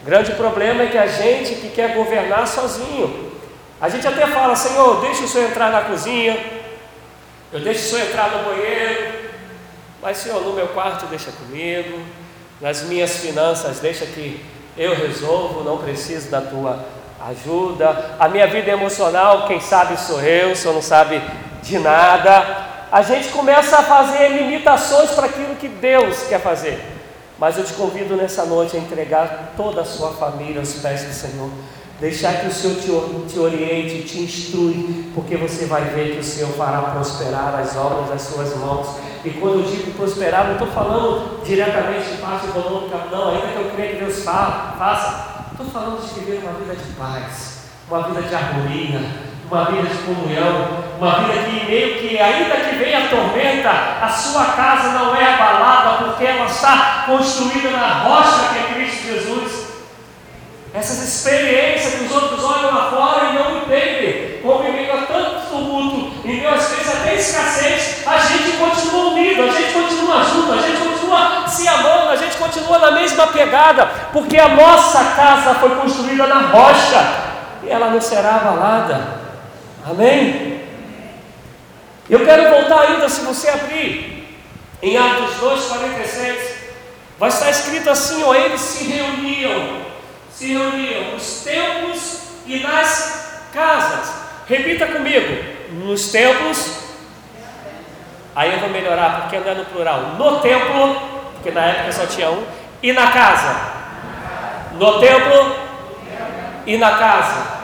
[0.03, 3.33] O grande problema é que a gente que quer governar sozinho.
[3.81, 6.39] A gente até fala, Senhor, deixa o Senhor entrar na cozinha,
[7.53, 9.31] eu deixo o Senhor entrar no banheiro,
[10.03, 12.01] mas Senhor, no meu quarto deixa comigo,
[12.61, 14.45] nas minhas finanças deixa que
[14.77, 16.85] eu resolvo, não preciso da tua
[17.29, 18.17] ajuda.
[18.19, 21.23] A minha vida emocional, quem sabe sou eu, o Senhor não sabe
[21.63, 26.83] de nada a gente começa a fazer limitações para aquilo que Deus quer fazer.
[27.39, 31.13] Mas eu te convido nessa noite a entregar toda a sua família aos pés do
[31.13, 31.51] Senhor.
[32.01, 36.25] Deixar que o Senhor te, te oriente, te instrui, porque você vai ver que o
[36.25, 38.97] Senhor fará prosperar as obras das suas mãos.
[39.25, 43.57] E quando eu digo prosperar, não estou falando diretamente de parte econômica, não, ainda que
[43.57, 45.47] eu creia que Deus faça.
[45.53, 49.01] Estou falando de viver uma vida de paz, uma vida de harmonia,
[49.51, 54.09] uma vida de comunhão, uma vida que meio que, ainda que venha a tormenta, a
[54.11, 59.36] sua casa não é abalada, porque ela está construída na rocha que é Cristo Jesus.
[60.77, 65.07] Essas experiências que os outros olham lá fora e não entendem, como em meio a
[65.07, 70.23] tanto tumulto, em meio às vezes até escassez, a gente continua unido, a gente continua
[70.25, 75.03] junto, a gente continua se amando, a gente continua na mesma pegada, porque a nossa
[75.03, 77.23] casa foi construída na rocha
[77.63, 79.21] e ela não será abalada.
[79.89, 80.61] Amém?
[82.11, 84.29] Eu quero voltar ainda, se você abrir,
[84.83, 86.55] em Atos 2, 46,
[87.19, 89.86] vai estar escrito assim: ó, eles se reuniam,
[90.37, 94.13] se reuniam nos templos e nas casas.
[94.47, 96.79] Repita comigo: nos templos,
[98.35, 101.01] aí eu vou melhorar, porque não é no plural, no templo,
[101.33, 102.45] porque na época só tinha um,
[102.83, 103.77] e na casa.
[104.73, 105.57] No templo
[106.67, 107.57] e na casa.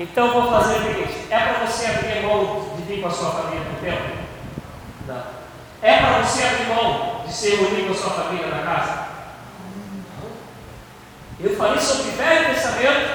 [0.00, 3.30] Então vou fazer o seguinte: é para você abrir mão de vir com a sua
[3.30, 4.18] família no tempo?
[5.06, 5.22] Não.
[5.80, 9.17] É para você abrir mão de se reunir com a sua família na casa?
[11.40, 13.10] Eu falei sobre o Velho Testamento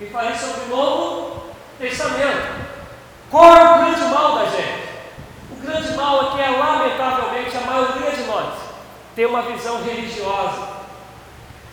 [0.00, 1.42] e falei sobre o Novo
[1.78, 2.66] Testamento.
[3.30, 4.88] Qual é o grande mal da gente?
[5.52, 8.54] O grande mal é que é, lamentavelmente, a maioria de nós
[9.14, 10.76] tem uma visão religiosa.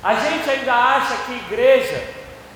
[0.01, 2.03] A gente ainda acha que igreja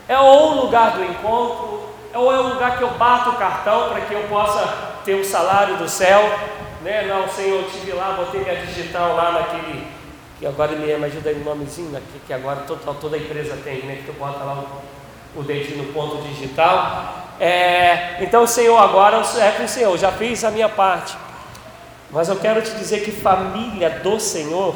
[0.07, 3.89] é ou o lugar do encontro, ou é o lugar que eu bato o cartão
[3.89, 4.65] para que eu possa
[5.03, 6.21] ter o salário do céu.
[6.81, 7.03] Né?
[7.03, 9.76] Não, Senhor, eu estive lá, botei minha digital lá naquele.
[10.39, 13.95] Que agora me ajuda aí o nomezinho aqui, que agora toda, toda empresa tem, né?
[13.97, 14.65] Que tu bota lá
[15.35, 17.27] o, o dedinho no ponto digital.
[17.39, 21.17] É, então, Senhor, agora é com o Senhor, já fiz a minha parte.
[22.11, 24.75] Mas eu quero te dizer que família do Senhor,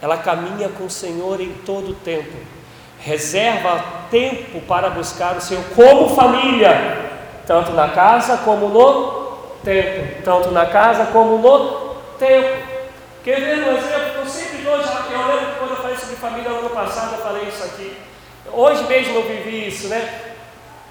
[0.00, 2.36] ela caminha com o Senhor em todo o tempo
[3.00, 7.10] reserva tempo para buscar o Senhor como família,
[7.46, 9.28] tanto na casa como no
[9.62, 12.56] templo, tanto na casa como no templo.
[13.22, 14.07] Quer ver um exemplo?
[14.64, 17.48] Dou, já, eu lembro que quando eu falei sobre família no ano passado, eu falei
[17.48, 17.96] isso aqui.
[18.52, 20.34] Hoje mesmo eu vivi isso, né?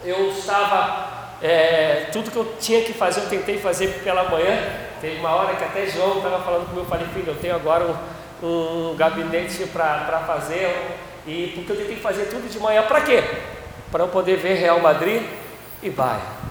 [0.04, 4.58] Eu estava, é, tudo que eu tinha que fazer, eu tentei fazer pela manhã.
[5.02, 7.86] Teve uma hora que até João estava falando comigo, eu falei, filho, eu tenho agora
[8.42, 10.76] um, um gabinete para fazer,
[11.26, 13.24] e porque eu tentei fazer tudo de manhã, para quê?
[13.92, 15.22] Para eu poder ver Real Madrid
[15.84, 16.47] e Bayern.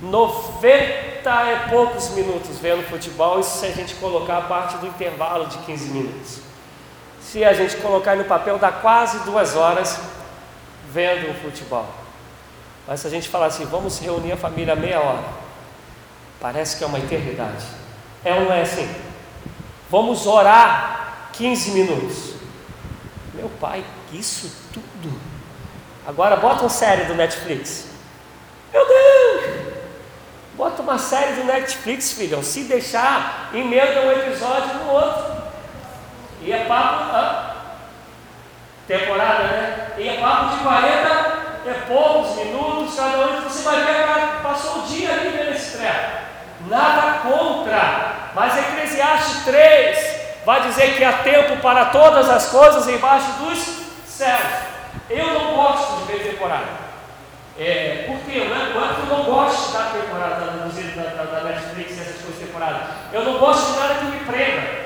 [0.00, 5.46] 90 e poucos minutos vendo futebol, isso se a gente colocar a parte do intervalo
[5.46, 6.40] de 15 minutos.
[7.20, 10.00] se a gente colocar no papel, dá quase duas horas
[10.90, 11.86] vendo o futebol.
[12.88, 15.24] Mas se a gente falar assim, vamos reunir a família meia hora,
[16.40, 17.64] parece que é uma eternidade.
[18.24, 18.88] É ou não é assim?
[19.90, 22.34] Vamos orar 15 minutos.
[23.34, 25.20] Meu pai, isso tudo.
[26.06, 27.86] Agora bota uma série do Netflix.
[30.90, 32.42] Uma série do Netflix, filhão.
[32.42, 35.36] Se deixar, emenda um episódio no outro.
[36.42, 37.04] E é papo.
[37.14, 37.54] Ah,
[38.88, 39.92] temporada, né?
[39.98, 43.40] E é papo de 40 é poucos minutos, cada um.
[43.42, 46.10] Você vai ver, cara, passou o dia ali vendo esse treco.
[46.66, 48.32] Nada contra.
[48.34, 53.58] Mas Eclesiastes 3 vai dizer que há tempo para todas as coisas embaixo dos
[54.08, 54.40] céus.
[55.08, 56.89] Eu não gosto de ver temporada.
[57.58, 58.46] É, por quê?
[58.48, 62.22] Não é, não é eu não gosto da temporada da, da, da Netflix e essas
[62.22, 62.82] coisas temporadas.
[63.12, 64.80] Eu não gosto de nada que me prenda.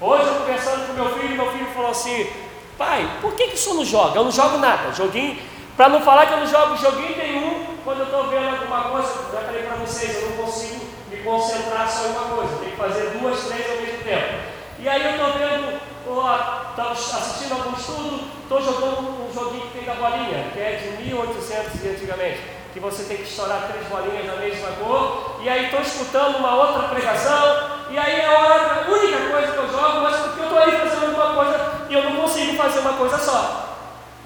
[0.00, 2.30] Hoje eu conversando com meu filho, meu filho falou assim,
[2.76, 4.18] pai, por que, que o senhor não joga?
[4.18, 4.92] Eu não jogo nada.
[4.92, 5.38] Joguinho,
[5.76, 9.08] para não falar que eu não jogo joguinho nenhum, quando eu estou vendo alguma coisa,
[9.32, 12.76] já falei para vocês, eu não consigo me concentrar só em uma coisa, tem que
[12.76, 14.34] fazer duas, três ao mesmo tempo.
[14.78, 19.84] E aí eu estou vendo, estou assistindo algum estudo, estou jogando um joguinho que tem
[19.84, 22.40] da bolinha, que é de 1800 antigamente,
[22.72, 26.54] que você tem que estourar três bolinhas da mesma cor, e aí estou escutando uma
[26.56, 30.58] outra pregação, e aí é a única coisa que eu jogo, mas porque eu estou
[30.58, 33.64] aí fazendo alguma coisa e eu não consigo fazer uma coisa só.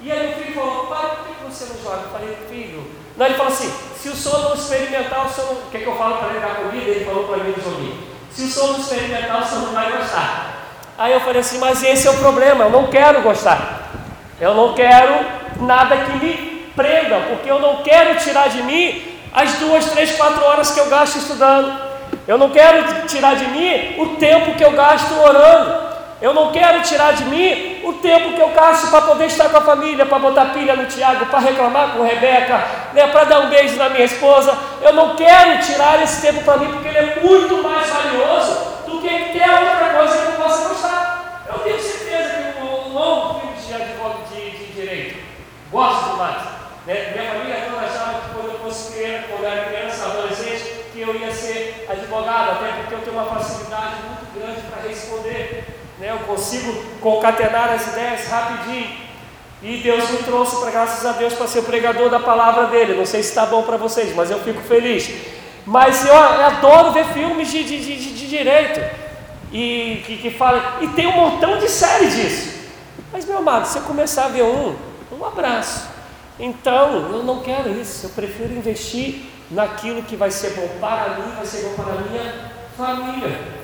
[0.01, 2.03] E aí o filho falou, pai, por que você não joga?
[2.03, 2.91] Eu falei, filho.
[3.17, 5.53] Não, ele falou assim, se o senhor não experimentar, o não...
[5.53, 6.89] O que, é que eu falo para ele dar comida?
[6.89, 8.07] Ele falou para mim no joguinho.
[8.31, 10.58] Se o senhor não experimentar, o senhor não vai gostar.
[10.99, 13.83] Aí eu falei assim, mas esse é o problema, eu não quero gostar.
[14.37, 15.25] Eu não quero
[15.61, 16.33] nada que me
[16.75, 19.01] prenda, porque eu não quero tirar de mim
[19.33, 21.73] as duas, três, quatro horas que eu gasto estudando.
[22.27, 25.87] Eu não quero tirar de mim o tempo que eu gasto orando.
[26.21, 29.55] Eu não quero tirar de mim o tempo que eu gasto para poder estar com
[29.55, 33.49] a família, para botar pilha no Tiago, para reclamar com Rebeca, né, para dar um
[33.49, 34.53] beijo na minha esposa.
[34.81, 38.99] Eu não quero tirar esse tempo para mim, porque ele é muito mais valioso do
[38.99, 41.45] que qualquer outra coisa que eu possa gostar.
[41.47, 45.19] Eu tenho certeza que um longo filme de advogado de, de direito
[45.71, 46.41] gosto demais.
[46.85, 47.11] Né?
[47.13, 51.01] Minha família toda achava que quando eu fosse criança, quando eu era criança, adolescente, que
[51.01, 55.65] eu ia ser advogado, até porque eu tenho uma facilidade muito grande para responder
[55.99, 56.11] né?
[56.11, 59.09] eu consigo concatenar as ideias rapidinho.
[59.61, 62.93] E Deus me trouxe, para graças a Deus, para ser pregador da palavra dele.
[62.93, 65.11] Não sei se está bom para vocês, mas eu fico feliz.
[65.65, 68.79] Mas eu, eu adoro ver filmes de, de, de, de direito.
[69.51, 70.77] E que, que fala.
[70.81, 72.59] E tem um montão de série disso.
[73.11, 74.75] Mas, meu amado, se eu começar a ver um,
[75.11, 75.87] um abraço.
[76.39, 78.05] Então, eu não quero isso.
[78.05, 82.01] Eu prefiro investir naquilo que vai ser bom para mim, vai ser bom para a
[82.01, 83.59] minha família.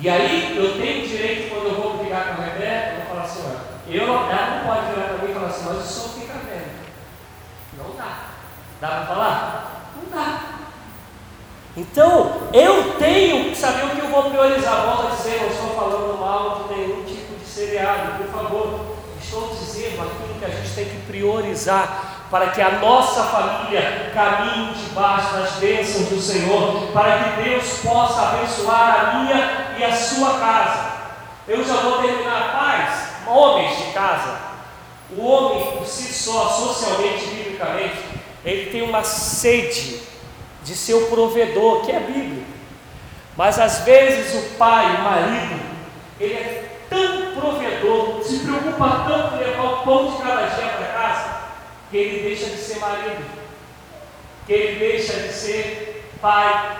[0.00, 3.22] E aí eu tenho direito, quando eu vou brigar com a Rebeca, eu vou falar
[3.22, 6.08] assim, olha, eu, ela não pode virar para mim e falar assim, mas o som
[6.20, 6.88] fica vendo.
[7.78, 8.18] Não dá.
[8.80, 9.92] Dá para falar?
[9.96, 10.57] Não dá.
[11.76, 14.84] Então, eu tenho que saber o que eu vou priorizar.
[14.86, 18.80] Volto a dizer, não estou falando mal de nenhum tipo de seriado, por favor.
[19.22, 24.74] Estou dizendo aquilo que a gente tem que priorizar para que a nossa família caminhe
[24.74, 30.38] debaixo das bênçãos do Senhor, para que Deus possa abençoar a minha e a sua
[30.38, 30.90] casa.
[31.46, 34.48] Eu já vou terminar, paz, homens de casa.
[35.16, 37.96] O homem por si só, socialmente, biblicamente,
[38.44, 40.02] ele tem uma sede
[40.62, 42.44] de ser o provedor, que é Bíblia.
[43.36, 45.60] Mas às vezes o pai, o marido,
[46.18, 50.86] ele é tão provedor, se preocupa tanto em levar o pão de cada dia para
[50.86, 51.40] casa,
[51.90, 53.24] que ele deixa de ser marido,
[54.46, 56.76] que ele deixa de ser pai.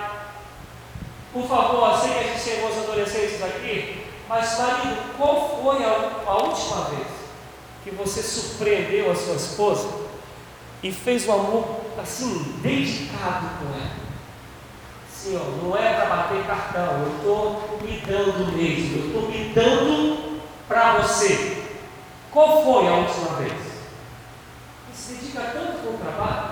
[1.31, 6.43] Por favor, sei que a gente alguns adolescentes aqui, mas marido, qual foi a, a
[6.43, 7.07] última vez
[7.83, 10.08] que você surpreendeu a sua esposa
[10.81, 14.09] e fez um amor assim, dedicado com ela?
[15.13, 19.53] Sim, ó, não é para bater cartão, eu estou me dando mesmo, eu estou me
[19.53, 21.63] dando para você.
[22.31, 23.69] Qual foi a última vez?
[25.09, 26.51] se dedica tanto com o trabalho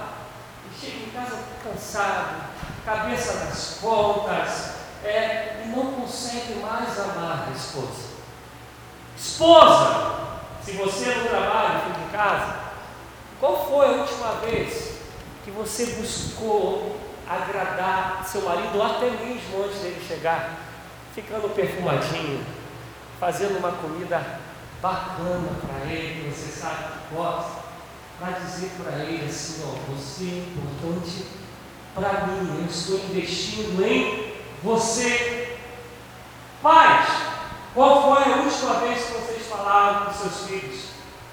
[0.66, 2.48] e chega em casa cansado,
[2.86, 4.72] cabeça nas contas,
[5.04, 8.08] é, e não consegue mais amar a esposa.
[9.16, 12.67] Esposa, se você não trabalha, fica em casa,
[13.40, 14.98] qual foi a última vez
[15.44, 20.58] que você buscou agradar seu marido, até mesmo antes dele chegar,
[21.14, 22.44] ficando perfumadinho,
[23.20, 24.40] fazendo uma comida
[24.82, 27.68] bacana para ele, que você sabe que gosta?
[28.20, 31.26] para dizer para ele assim: ó, você é importante
[31.94, 34.34] para mim, eu estou investindo em
[34.64, 35.58] você.
[36.62, 37.08] Pais,
[37.74, 40.86] Qual foi a última vez que vocês falaram com seus filhos?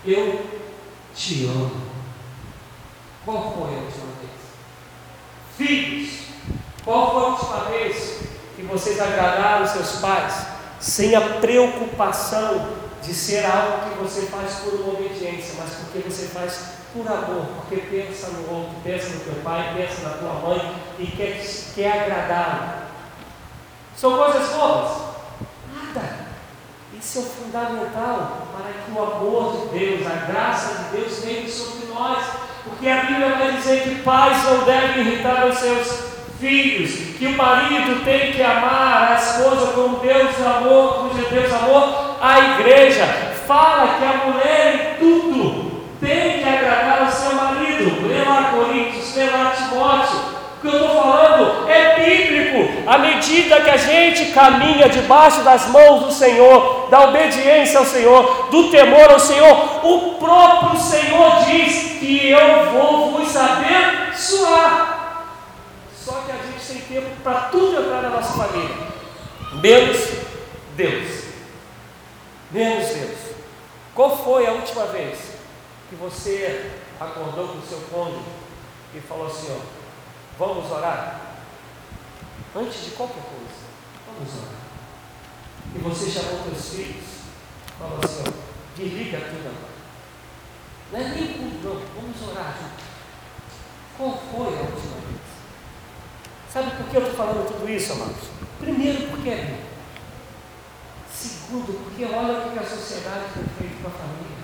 [0.05, 0.45] Eu
[1.15, 1.94] te amo.
[3.25, 4.31] Qual foi a última vez?
[5.57, 6.25] Filhos,
[6.85, 8.21] qual foi a última vez
[8.55, 10.47] que vocês agradaram seus pais
[10.79, 12.69] sem a preocupação
[13.03, 17.47] de ser algo que você faz por uma obediência, mas porque você faz por amor,
[17.57, 21.43] porque pensa no outro, pensa no teu pai, pensa na tua mãe e quer,
[21.75, 22.85] quer agradá-lo.
[23.97, 25.03] São coisas boas?
[25.75, 26.27] Nada.
[26.99, 31.87] Isso é fundamental para que o amor de Deus, a graça de Deus venha sobre
[31.87, 32.25] nós.
[32.65, 37.37] Porque a Bíblia vai dizer que pais não devem irritar os seus filhos, que o
[37.37, 43.07] marido tem que amar a esposa como Deus amou, como Deus amou a igreja.
[43.47, 48.09] Fala que a mulher em tudo tem que agradar ao seu marido.
[48.09, 50.35] Lê lá Coríntios, lê lá Timóteo
[50.65, 52.24] que eu estou falando é bíblico.
[52.87, 58.49] À medida que a gente caminha debaixo das mãos do Senhor, da obediência ao Senhor,
[58.51, 65.27] do temor ao Senhor, o próprio Senhor diz que eu vou vos abençoar.
[65.97, 68.77] Só que a gente tem tempo para tudo entrar na nossa família,
[69.55, 69.99] menos
[70.77, 71.25] Deus.
[72.51, 73.19] Menos Deus.
[73.95, 75.19] Qual foi a última vez
[75.89, 76.71] que você
[77.01, 78.25] acordou com o seu cônjuge
[78.95, 79.85] e falou assim: ó,
[80.39, 81.34] Vamos orar?
[82.57, 83.65] Antes de qualquer coisa,
[84.07, 84.61] vamos orar.
[85.75, 87.05] E você chamou seus filhos,
[87.79, 89.75] falou assim: ó, desliga tudo agora.
[90.93, 92.03] Não é nem culto, não.
[92.03, 92.85] Vamos orar junto.
[93.97, 95.21] Qual foi a última vez?
[96.53, 98.29] Sabe por que eu estou falando tudo isso, amados?
[98.61, 99.75] Primeiro, porque é bom.
[101.13, 104.35] Segundo, porque olha o que a sociedade tem feito com a família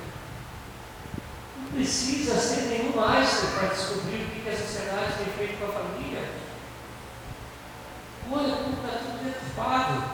[1.72, 6.39] precisa ser nenhum Einstein para descobrir o que a sociedade tem feito com a família.
[8.32, 10.04] Olha como está tudo deturpado.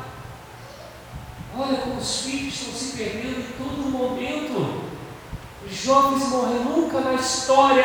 [1.59, 4.85] Olha como os filhos estão se perdendo em todo momento.
[5.71, 7.85] Jovens morrem nunca na história.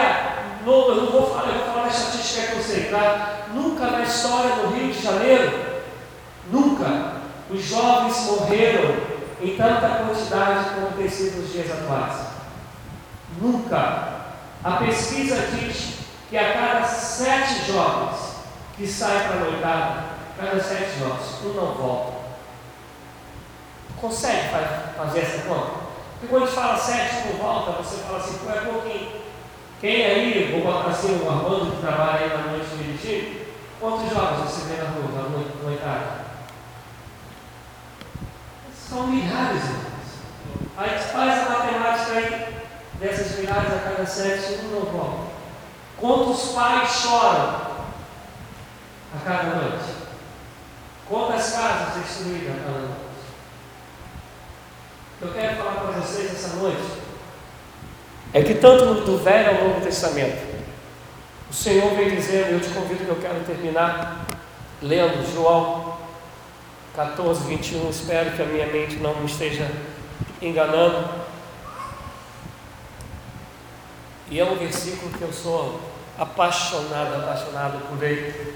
[0.65, 3.47] No, eu não vou falar, eu vou falar estatística que eu sei, tá?
[3.53, 5.81] Nunca na história do Rio de Janeiro,
[6.51, 8.95] nunca os jovens morreram
[9.41, 12.27] em tanta quantidade como tem sido nos dias atuais.
[13.41, 14.21] Nunca.
[14.63, 15.95] A pesquisa diz
[16.29, 18.35] que a cada sete jovens
[18.77, 20.03] que saem para a noitada,
[20.41, 22.13] cada sete jovens, um não volta.
[23.99, 24.49] Consegue
[24.97, 25.81] fazer essa conta?
[26.13, 29.21] Porque quando a gente fala sete não volta, você fala assim, é pouquinho.
[29.79, 33.45] Quem aí, vou botar assim, um Armando que trabalha aí na noite dirigindo,
[33.79, 36.21] quantos jovens você vê na rua, na noitada?
[38.75, 39.91] São milhares, irmãos.
[40.77, 42.63] Aí faz a matemática aí,
[42.99, 45.31] dessas milhares a cada sete, um não volta.
[45.97, 47.61] Quantos pais choram
[49.15, 50.00] a cada noite?
[51.07, 53.11] Quantas casas destruídas cada?
[55.21, 57.01] Eu quero falar para vocês essa noite
[58.33, 60.41] é que tanto do Velho ao Novo Testamento,
[61.49, 64.25] o Senhor vem dizendo, eu te convido que eu quero terminar
[64.81, 65.97] lendo João
[66.95, 69.69] 14, 21, espero que a minha mente não me esteja
[70.41, 71.09] enganando.
[74.29, 75.81] E é um versículo que eu sou
[76.17, 78.55] apaixonado, apaixonado por ele,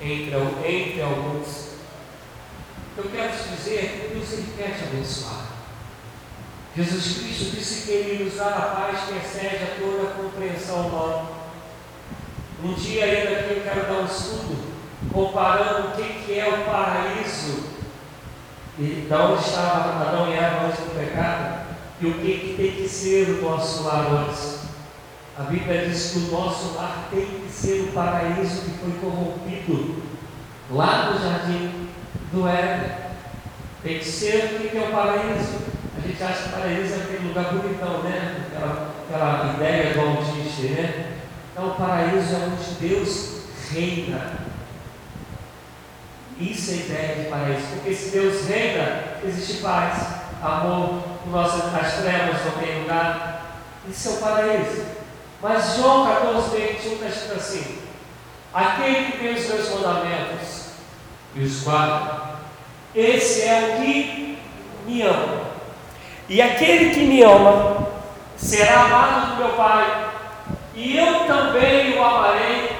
[0.00, 0.34] entre,
[0.66, 1.67] entre alguns.
[2.98, 5.46] Eu quero te dizer que Deus ele quer te abençoar.
[6.76, 10.88] Jesus Cristo disse que ele nos dá a paz que excede a toda a compreensão
[10.88, 11.28] humana.
[12.60, 14.72] Um dia ainda aqui eu quero dar um estudo
[15.12, 17.68] comparando o que, é o paraíso
[18.76, 21.66] e da onde estava Adão e Eva antes do pecado
[22.00, 24.58] e o que, que tem que ser o nosso lar antes.
[25.38, 30.02] A Bíblia diz que o nosso lar tem que ser o paraíso que foi corrompido
[30.72, 31.77] lá no jardim
[32.32, 33.08] do Éden.
[34.02, 35.58] Ser o que é o paraíso.
[35.96, 38.44] A gente acha que o paraíso é aquele lugar bonitão, né?
[38.46, 41.12] Aquela, aquela ideia do Disney, né?
[41.52, 44.38] Então, o paraíso é onde Deus reina.
[46.38, 47.66] Isso é a ideia de paraíso.
[47.74, 50.06] Porque se Deus reina, existe paz,
[50.42, 51.02] amor,
[51.34, 53.62] as trevas não têm lugar.
[53.88, 54.84] Isso é o paraíso.
[55.40, 57.78] Mas João 14, 21 está escrito assim:
[58.52, 60.57] Aquele que tem os meus mandamentos
[61.44, 62.38] os guarda,
[62.94, 64.38] esse é o que
[64.86, 65.48] me ama.
[66.28, 67.88] E aquele que me ama
[68.36, 70.08] será amado do meu Pai,
[70.74, 72.70] e eu também o amarei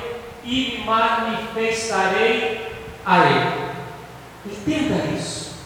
[0.44, 2.68] e me manifestarei
[3.04, 3.68] a ele.
[4.46, 5.58] Entenda isso.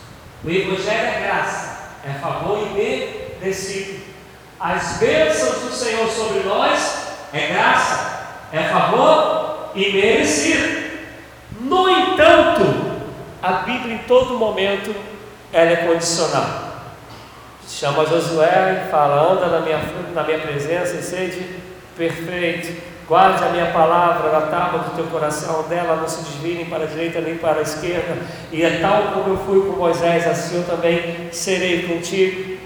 [0.45, 2.75] O Evangelho é graça, é favor e
[3.41, 4.03] merecido.
[4.59, 10.83] As bênçãos do Senhor sobre nós é graça, é favor e merecido.
[11.61, 12.72] No entanto,
[13.43, 14.95] a Bíblia em todo momento
[15.53, 16.73] ela é condicional.
[17.69, 19.81] Chama Josué e fala: anda na minha,
[20.15, 21.45] na minha presença e sede
[21.97, 22.93] perfeito.
[23.09, 26.87] Guarde a minha palavra na tábua do teu coração, dela não se desviem para a
[26.87, 28.17] direita nem para a esquerda.
[28.51, 32.59] E é tal como eu fui com Moisés, assim eu também serei contigo.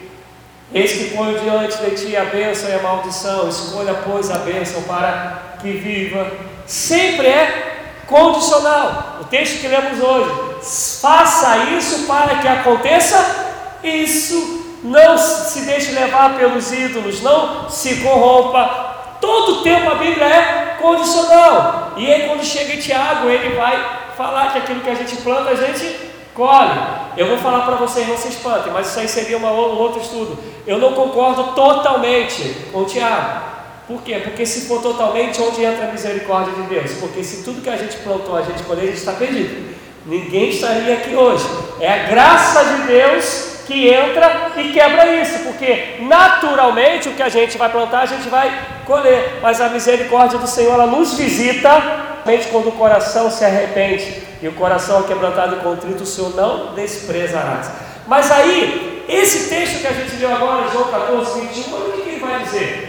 [0.73, 3.49] Eis que ponho diante de ti a bênção e a maldição.
[3.49, 6.31] Escolha, pois, a bênção para que viva.
[6.67, 9.19] Sempre é condicional.
[9.21, 10.46] O texto que lemos hoje.
[10.63, 14.65] Faça isso para que aconteça isso.
[14.83, 17.23] Não se deixe levar pelos ídolos.
[17.23, 19.17] Não se corrompa.
[19.21, 21.93] Todo tempo a Bíblia é condicional.
[21.97, 25.51] E aí, quando chega em Tiago, ele vai falar que aquilo que a gente planta,
[25.51, 26.79] a gente colhe.
[27.17, 30.01] Eu vou falar para vocês, não se espantem, mas isso aí seria uma, um outro
[30.01, 30.39] estudo.
[30.67, 33.47] Eu não concordo totalmente com Tiago.
[33.87, 34.21] Por quê?
[34.23, 36.93] Porque se for totalmente, onde entra a misericórdia de Deus?
[36.95, 39.76] Porque se tudo que a gente plantou, a gente colher, a gente está perdido.
[40.07, 41.45] Ninguém estaria aqui hoje.
[41.81, 47.29] É a graça de Deus que entra e quebra isso, porque naturalmente o que a
[47.29, 48.51] gente vai plantar, a gente vai
[48.87, 52.07] colher, mas a misericórdia do Senhor ela nos visita
[52.51, 57.63] quando o coração se arrepende e o coração quebrantado e contrito, o Senhor não desprezará.
[58.07, 62.09] Mas aí, esse texto que a gente leu agora, João 14, 21, olha o que
[62.09, 62.86] ele vai dizer.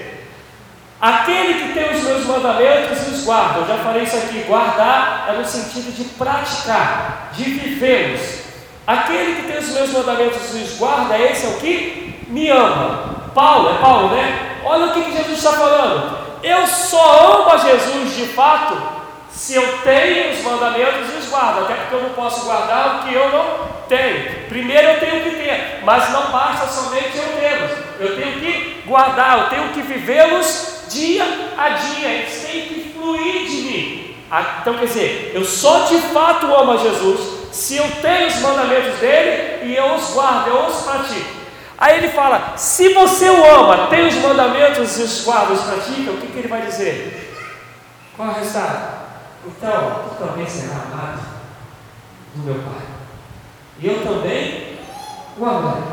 [1.00, 5.28] Aquele que tem os meus mandamentos e os guarda, eu já falei isso aqui, guardar
[5.30, 8.48] é no sentido de praticar, de vivê-los.
[8.88, 13.30] Aquele que tem os meus mandamentos e os guarda, esse é o que me ama.
[13.36, 14.58] Paulo, é Paulo, né?
[14.66, 16.18] Olha o que, que Jesus está falando.
[16.41, 18.76] Eu só amo a Jesus de fato
[19.30, 23.00] se eu tenho os mandamentos e os guardo, até porque eu não posso guardar o
[23.04, 24.48] que eu não tenho.
[24.50, 27.72] Primeiro eu tenho que ter, mas não basta somente eu tê-los.
[28.00, 31.24] Eu tenho que guardar, eu tenho que vivê-los dia
[31.58, 34.16] a dia, eles têm que fluir de mim.
[34.30, 38.40] Ah, então quer dizer, eu só de fato amo a Jesus se eu tenho os
[38.40, 41.38] mandamentos dele e eu os guardo, eu os pratico.
[41.78, 46.12] Aí ele fala: se você o ama, tem os mandamentos e os guarda, os pratica,
[46.12, 47.34] o que, que ele vai dizer?
[48.16, 48.98] Qual é o resultado?
[49.46, 51.22] Então, tu também será amado
[52.36, 52.86] do meu Pai.
[53.80, 54.78] E eu também
[55.38, 55.84] o amarei.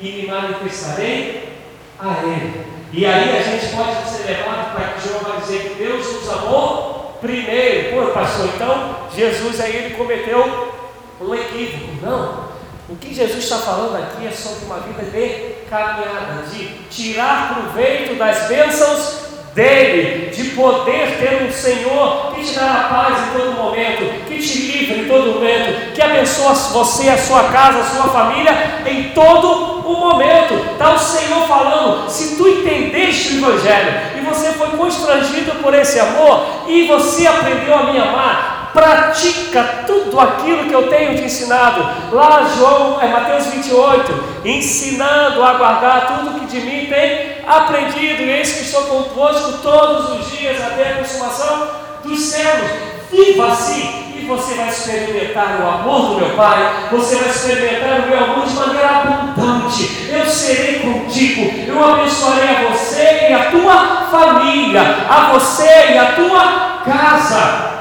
[0.00, 1.58] E me manifestarei
[1.98, 2.71] a Ele.
[2.92, 6.28] E aí a gente pode ser levado para que João vai dizer que Deus nos
[6.28, 7.96] amou primeiro.
[7.96, 10.74] Pô, pastor, então Jesus aí ele cometeu
[11.18, 12.04] um equívoco.
[12.04, 12.52] Não.
[12.90, 18.18] O que Jesus está falando aqui é sobre uma vida de caminhada, de tirar proveito
[18.18, 24.24] das bênçãos dele, de poder ter um Senhor que te a paz em todo momento,
[24.26, 28.82] que te livra em todo momento, que abençoa você, a sua casa, a sua família
[28.86, 30.54] em todo o momento.
[30.72, 35.98] Está o Senhor falando: se tu entendeste o Evangelho e você foi constrangido por esse
[35.98, 41.86] amor e você aprendeu a me amar, pratica tudo aquilo que eu tenho te ensinado.
[42.10, 48.22] Lá, João, é Mateus 28, ensinando a guardar tudo que de mim tem aprendido.
[48.22, 51.68] E eis que estou convosco todos os dias até a consumação
[52.04, 52.92] dos céus.
[53.10, 58.08] Viva assim, e você vai experimentar o amor do meu Pai, você vai experimentar o
[58.08, 60.08] meu amor de maneira abundante.
[60.10, 66.12] Eu serei contigo, eu abençoarei a você e a tua família, a você e a
[66.12, 67.71] tua casa.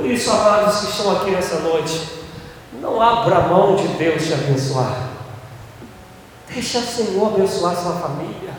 [0.00, 2.08] Por isso, amados que estão aqui nessa noite,
[2.80, 5.10] não abra mão de Deus te abençoar.
[6.48, 8.54] Deixa o Senhor abençoar sua família.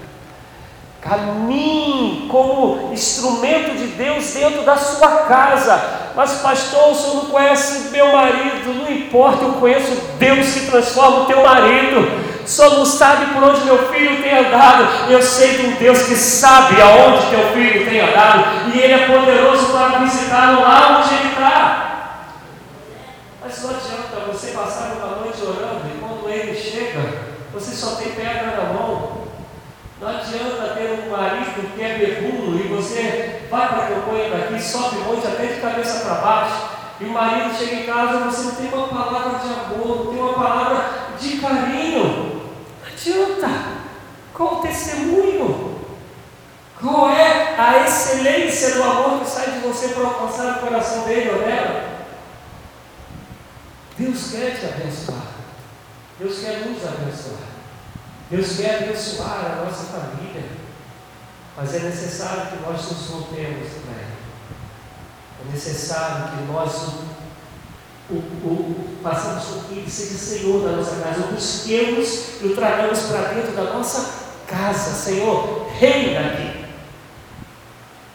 [1.01, 6.11] Caminhe como instrumento de Deus dentro da sua casa.
[6.15, 8.75] Mas, pastor, o senhor não conhece meu marido.
[8.75, 12.30] Não importa, eu conheço Deus que transforma o teu marido.
[12.45, 15.09] Só não sabe por onde meu filho tem andado.
[15.09, 18.71] Eu sei de um Deus que sabe aonde teu filho tem andado.
[18.73, 21.91] E Ele é poderoso para visitá-lo lá onde ele está.
[23.43, 27.01] Mas não adianta você passar uma noite orando e quando ele chega,
[27.53, 29.21] você só tem pedra na mão.
[29.99, 34.61] Não adianta ter um marido que é bebuno e você vai para a campanha daqui,
[34.61, 36.81] sobe monte até de cabeça para baixo.
[36.99, 40.21] E o marido chega em casa você não tem uma palavra de amor, não tem
[40.21, 40.85] uma palavra
[41.19, 42.20] de carinho
[43.01, 43.47] adianta?
[44.33, 45.79] Qual o testemunho?
[46.79, 51.29] Qual é a excelência do amor que sai de você para alcançar o coração dele
[51.29, 52.07] ou dela?
[53.97, 55.27] Deus quer te abençoar.
[56.17, 57.51] Deus quer nos abençoar.
[58.29, 60.43] Deus quer abençoar a nossa família.
[61.55, 64.17] Mas é necessário que nós nos voltemos para Ele.
[65.41, 66.71] É necessário que nós
[68.11, 73.33] o, o, com que seja Senhor da nossa casa, o busquemos e o tragamos para
[73.33, 74.91] dentro da nossa casa.
[74.91, 76.65] Senhor, reina aqui.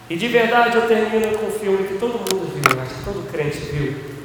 [0.08, 3.30] E de verdade eu termino com um filme que todo mundo viu, acho que todo
[3.30, 4.16] crente viu.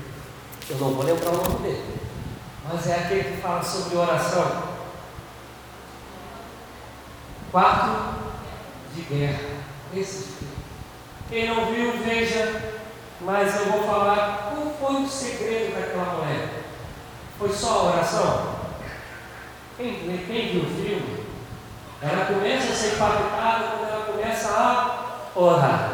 [0.70, 1.84] Eu não vou lembrar o nome dele.
[2.72, 4.72] mas é aquele que fala sobre oração.
[7.52, 8.16] Quarto
[8.96, 9.40] de guerra.
[9.96, 10.54] Esse filme.
[11.30, 12.81] Quem não viu, veja,
[13.24, 16.50] mas eu vou falar qual foi o segredo daquela mulher.
[17.38, 18.56] Foi só a oração?
[19.78, 19.94] Quem,
[20.28, 21.26] quem viu o filme?
[22.02, 25.90] Ela começa a ser impactada quando ela começa a orar.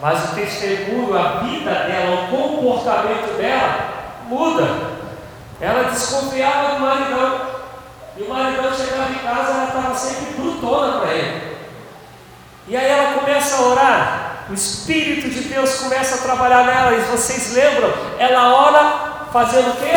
[0.00, 3.94] Mas o testemunho, a vida dela, o comportamento dela
[4.26, 4.94] muda.
[5.60, 7.54] Ela desconfiava do maridão.
[8.16, 11.56] E o maridão chegava em casa, ela estava sempre brutona para ele.
[12.66, 14.23] E aí ela começa a orar.
[14.48, 16.92] O Espírito de Deus começa a trabalhar nela.
[16.92, 17.90] E vocês lembram?
[18.18, 19.92] Ela ora fazendo o quê?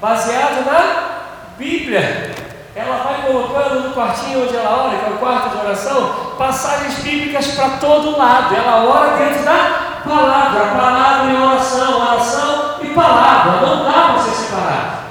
[0.00, 2.34] Baseado na Bíblia.
[2.74, 6.94] Ela vai colocando no quartinho onde ela ora, que é o quarto de oração, passagens
[7.00, 8.54] bíblicas para todo lado.
[8.54, 13.66] Ela ora dentro da palavra, palavra e oração, oração e palavra.
[13.66, 15.04] Não dá para você separar.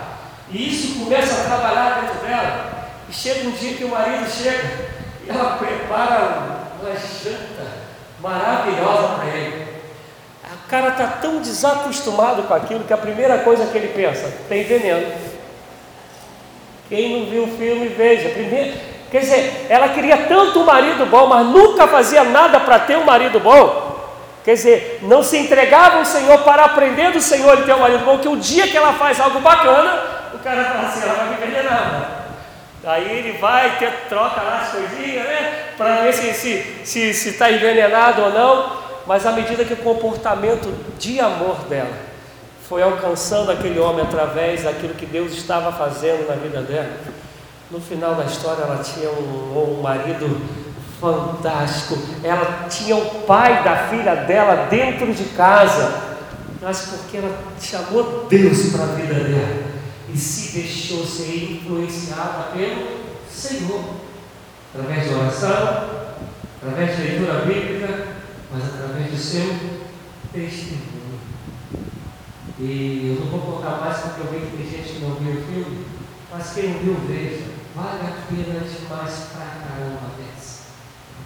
[0.49, 2.71] E isso começa a trabalhar dentro dela.
[3.07, 4.87] E chega um dia que o marido chega
[5.25, 7.76] e ela prepara uma janta
[8.19, 9.67] maravilhosa para ele.
[10.65, 14.63] O cara está tão desacostumado com aquilo que a primeira coisa que ele pensa, tem
[14.63, 15.13] veneno.
[16.89, 18.29] Quem não viu o filme, veja.
[18.29, 18.77] Primeiro,
[19.09, 23.05] quer dizer, ela queria tanto um marido bom, mas nunca fazia nada para ter um
[23.05, 23.87] marido bom.
[24.43, 28.05] Quer dizer, não se entregava ao Senhor para aprender do Senhor e ter um marido
[28.05, 30.01] bom, que o dia que ela faz algo bacana,
[30.33, 32.16] o cara fala assim, ela vai me envenenar.
[32.87, 35.73] Aí ele vai, ter, troca lá as coisinhas, né?
[35.75, 38.77] Para ver se está se, se, se tá envenenado ou não.
[39.05, 41.91] Mas à medida que o comportamento de amor dela
[42.69, 46.89] foi alcançando aquele homem através daquilo que Deus estava fazendo na vida dela,
[47.69, 50.41] no final da história ela tinha um, um marido
[51.01, 51.97] fantástico.
[52.23, 55.93] Ela tinha o pai da filha dela dentro de casa,
[56.61, 59.76] mas porque ela chamou Deus para a vida dela
[60.13, 63.83] e se deixou ser influenciada pelo Senhor,
[64.73, 65.89] através de oração,
[66.61, 68.07] através de leitura bíblica,
[68.51, 69.55] mas através do seu
[70.31, 70.87] testemunho.
[72.59, 75.33] E eu não vou colocar mais porque eu vejo que tem gente que não viu
[75.33, 75.85] o filme,
[76.31, 77.45] mas quem não viu, veja,
[77.75, 80.61] vale a pena demais pra caramba dessa.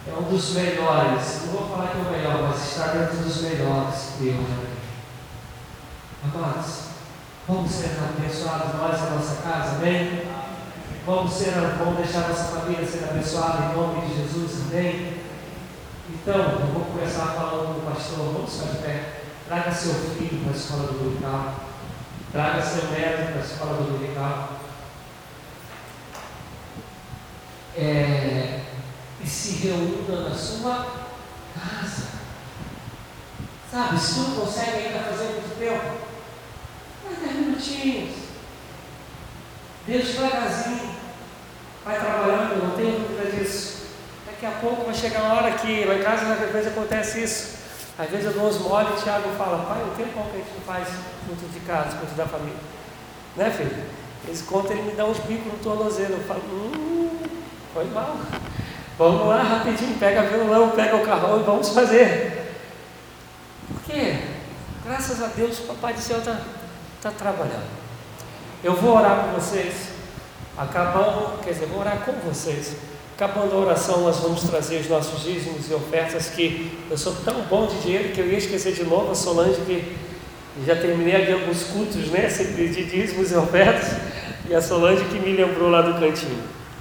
[0.06, 3.40] É um dos melhores, não vou falar que é o melhor, mas está dentro dos
[3.42, 4.72] melhores que eu já vi.
[6.24, 6.81] Amados,
[7.48, 10.28] Vamos ser abençoados nós e a nossa casa, amém?
[11.04, 15.18] Vamos, ser, vamos deixar nossa família ser abençoada em nome de Jesus, amém?
[16.08, 19.22] Então, eu vou começar falando com o pastor, vamos ficar de pé.
[19.48, 21.54] Traga seu filho para a escola do dominical.
[22.30, 24.48] Traga seu neto para a escola do dominical.
[27.76, 28.60] É,
[29.20, 30.86] e se reúna na sua
[31.58, 32.06] casa.
[33.68, 36.11] Sabe, se não consegue ainda fazer muito tempo,
[37.04, 38.14] mas 10 minutinhos.
[39.86, 40.92] Deus devagarzinho.
[41.84, 43.86] Vai trabalhando, não tenho dúvida disso.
[44.24, 47.62] Daqui a pouco vai chegar uma hora que lá em casa às vezes acontece isso.
[47.98, 50.38] Às vezes eu dou uns mole e o Thiago fala, pai, o tempo que a
[50.38, 50.88] gente não faz
[51.28, 52.56] junto de casa, junto da família.
[53.36, 53.84] Né, filho?
[54.26, 56.14] Eles contam, ele me dá uns bicos no tornozelo.
[56.14, 57.18] Eu falo, hum,
[57.74, 58.16] foi mal.
[58.96, 62.54] Vamos lá rapidinho, pega violão, pega o carrão e vamos fazer.
[63.66, 64.18] Por quê?
[64.84, 66.38] Graças a Deus, o Papai do Céu está
[67.02, 67.66] está trabalhando.
[68.62, 69.88] Eu vou orar por vocês.
[70.56, 72.76] Acabando, quer dizer, vou orar com vocês.
[73.16, 76.28] Acabando a oração, nós vamos trazer os nossos dízimos e ofertas.
[76.28, 79.60] Que eu sou tão bom de dinheiro que eu ia esquecer de novo a Solange,
[79.62, 79.96] que
[80.64, 82.28] já terminei aqui alguns cultos, né?
[82.28, 83.96] De dízimos e ofertas.
[84.48, 86.61] E a Solange que me lembrou lá do cantinho.